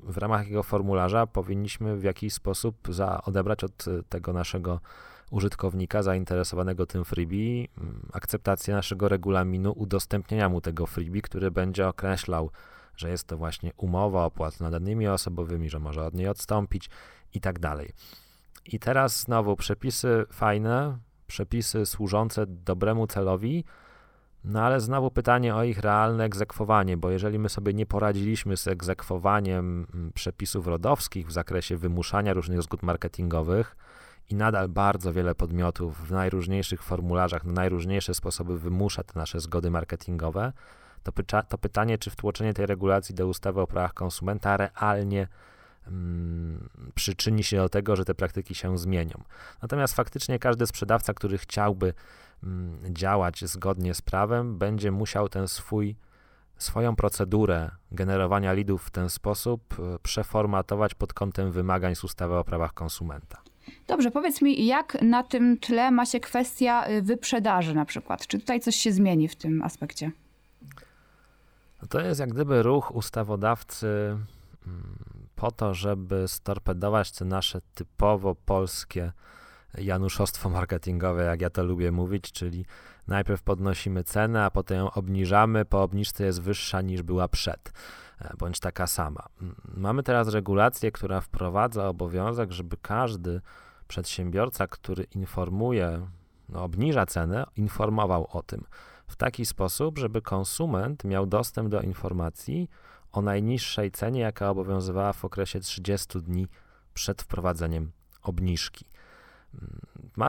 w 0.02 0.18
ramach 0.18 0.40
takiego 0.40 0.62
formularza 0.62 1.26
powinniśmy 1.26 1.96
w 1.96 2.02
jakiś 2.02 2.34
sposób 2.34 2.76
za, 2.88 3.22
odebrać 3.22 3.64
od 3.64 3.84
tego 4.08 4.32
naszego 4.32 4.80
użytkownika 5.30 6.02
zainteresowanego 6.02 6.86
tym 6.86 7.04
freebie 7.04 7.66
mm, 7.78 8.06
akceptację 8.12 8.74
naszego 8.74 9.08
regulaminu 9.08 9.72
udostępnienia 9.76 10.48
mu 10.48 10.60
tego 10.60 10.86
freebie, 10.86 11.22
który 11.22 11.50
będzie 11.50 11.88
określał, 11.88 12.50
że 12.96 13.10
jest 13.10 13.26
to 13.26 13.36
właśnie 13.36 13.72
umowa 13.76 14.24
o 14.24 14.30
danymi 14.70 15.08
osobowymi, 15.08 15.70
że 15.70 15.78
może 15.78 16.04
od 16.04 16.14
niej 16.14 16.28
odstąpić 16.28 16.90
i 17.34 17.40
tak 17.40 17.58
dalej. 17.58 17.92
I 18.66 18.78
teraz 18.78 19.20
znowu 19.20 19.56
przepisy 19.56 20.24
fajne, 20.32 20.98
przepisy 21.26 21.86
służące 21.86 22.46
dobremu 22.46 23.06
celowi, 23.06 23.64
no 24.44 24.62
ale 24.62 24.80
znowu 24.80 25.10
pytanie 25.10 25.54
o 25.54 25.64
ich 25.64 25.78
realne 25.78 26.24
egzekwowanie, 26.24 26.96
bo 26.96 27.10
jeżeli 27.10 27.38
my 27.38 27.48
sobie 27.48 27.74
nie 27.74 27.86
poradziliśmy 27.86 28.56
z 28.56 28.68
egzekwowaniem 28.68 29.86
mm, 29.94 30.12
przepisów 30.12 30.66
rodowskich 30.66 31.26
w 31.26 31.32
zakresie 31.32 31.76
wymuszania 31.76 32.32
różnych 32.32 32.62
zgód 32.62 32.82
marketingowych 32.82 33.76
i 34.30 34.34
nadal 34.34 34.68
bardzo 34.68 35.12
wiele 35.12 35.34
podmiotów 35.34 36.08
w 36.08 36.12
najróżniejszych 36.12 36.82
formularzach 36.82 37.44
na 37.44 37.52
najróżniejsze 37.52 38.14
sposoby 38.14 38.58
wymusza 38.58 39.02
te 39.02 39.18
nasze 39.18 39.40
zgody 39.40 39.70
marketingowe, 39.70 40.52
to, 41.02 41.12
pyta 41.12 41.42
to 41.42 41.58
pytanie, 41.58 41.98
czy 41.98 42.10
wtłoczenie 42.10 42.54
tej 42.54 42.66
regulacji 42.66 43.14
do 43.14 43.26
ustawy 43.26 43.60
o 43.60 43.66
prawach 43.66 43.94
konsumenta 43.94 44.56
realnie 44.56 45.28
przyczyni 46.94 47.44
się 47.44 47.56
do 47.56 47.68
tego, 47.68 47.96
że 47.96 48.04
te 48.04 48.14
praktyki 48.14 48.54
się 48.54 48.78
zmienią. 48.78 49.22
Natomiast 49.62 49.94
faktycznie 49.94 50.38
każdy 50.38 50.66
sprzedawca, 50.66 51.14
który 51.14 51.38
chciałby 51.38 51.94
mm, 52.42 52.94
działać 52.94 53.44
zgodnie 53.44 53.94
z 53.94 54.02
prawem, 54.02 54.58
będzie 54.58 54.90
musiał 54.90 55.28
ten 55.28 55.48
swój 55.48 55.96
swoją 56.58 56.96
procedurę 56.96 57.70
generowania 57.92 58.52
lidów 58.52 58.84
w 58.84 58.90
ten 58.90 59.10
sposób 59.10 59.76
e, 59.78 59.98
przeformatować 60.02 60.94
pod 60.94 61.12
kątem 61.12 61.52
wymagań 61.52 61.94
z 61.94 62.04
ustawy 62.04 62.34
o 62.34 62.44
prawach 62.44 62.74
konsumenta. 62.74 63.42
Dobrze, 63.86 64.10
powiedz 64.10 64.42
mi, 64.42 64.66
jak 64.66 65.02
na 65.02 65.22
tym 65.22 65.58
tle 65.58 65.90
ma 65.90 66.06
się 66.06 66.20
kwestia 66.20 66.88
y, 66.88 67.02
wyprzedaży 67.02 67.74
na 67.74 67.84
przykład? 67.84 68.26
Czy 68.26 68.38
tutaj 68.38 68.60
coś 68.60 68.76
się 68.76 68.92
zmieni 68.92 69.28
w 69.28 69.36
tym 69.36 69.62
aspekcie? 69.62 70.10
To 71.88 72.00
jest 72.00 72.20
jak 72.20 72.30
gdyby 72.30 72.62
ruch 72.62 72.94
ustawodawcy 72.94 73.86
mm, 74.66 74.96
po 75.42 75.50
to, 75.50 75.74
żeby 75.74 76.28
storpedować 76.28 77.12
te 77.12 77.24
nasze 77.24 77.60
typowo 77.74 78.34
polskie 78.34 79.12
januszostwo 79.78 80.50
marketingowe, 80.50 81.24
jak 81.24 81.40
ja 81.40 81.50
to 81.50 81.64
lubię 81.64 81.92
mówić, 81.92 82.32
czyli 82.32 82.66
najpierw 83.08 83.42
podnosimy 83.42 84.04
cenę, 84.04 84.44
a 84.44 84.50
potem 84.50 84.78
ją 84.78 84.90
obniżamy, 84.90 85.64
po 85.64 85.82
obniżce 85.82 86.24
jest 86.24 86.42
wyższa 86.42 86.80
niż 86.80 87.02
była 87.02 87.28
przed, 87.28 87.72
e, 88.20 88.36
bądź 88.38 88.60
taka 88.60 88.86
sama. 88.86 89.26
Mamy 89.76 90.02
teraz 90.02 90.28
regulację, 90.28 90.92
która 90.92 91.20
wprowadza 91.20 91.88
obowiązek, 91.88 92.52
żeby 92.52 92.76
każdy 92.82 93.40
przedsiębiorca, 93.88 94.66
który 94.66 95.04
informuje, 95.04 96.06
no, 96.48 96.64
obniża 96.64 97.06
cenę, 97.06 97.44
informował 97.56 98.26
o 98.32 98.42
tym 98.42 98.64
w 99.06 99.16
taki 99.16 99.46
sposób, 99.46 99.98
żeby 99.98 100.22
konsument 100.22 101.04
miał 101.04 101.26
dostęp 101.26 101.68
do 101.68 101.80
informacji 101.80 102.68
o 103.12 103.22
najniższej 103.22 103.90
cenie, 103.90 104.20
jaka 104.20 104.50
obowiązywała 104.50 105.12
w 105.12 105.24
okresie 105.24 105.60
30 105.60 106.22
dni 106.22 106.46
przed 106.94 107.22
wprowadzeniem 107.22 107.92
obniżki. 108.22 108.84
Ma 110.16 110.20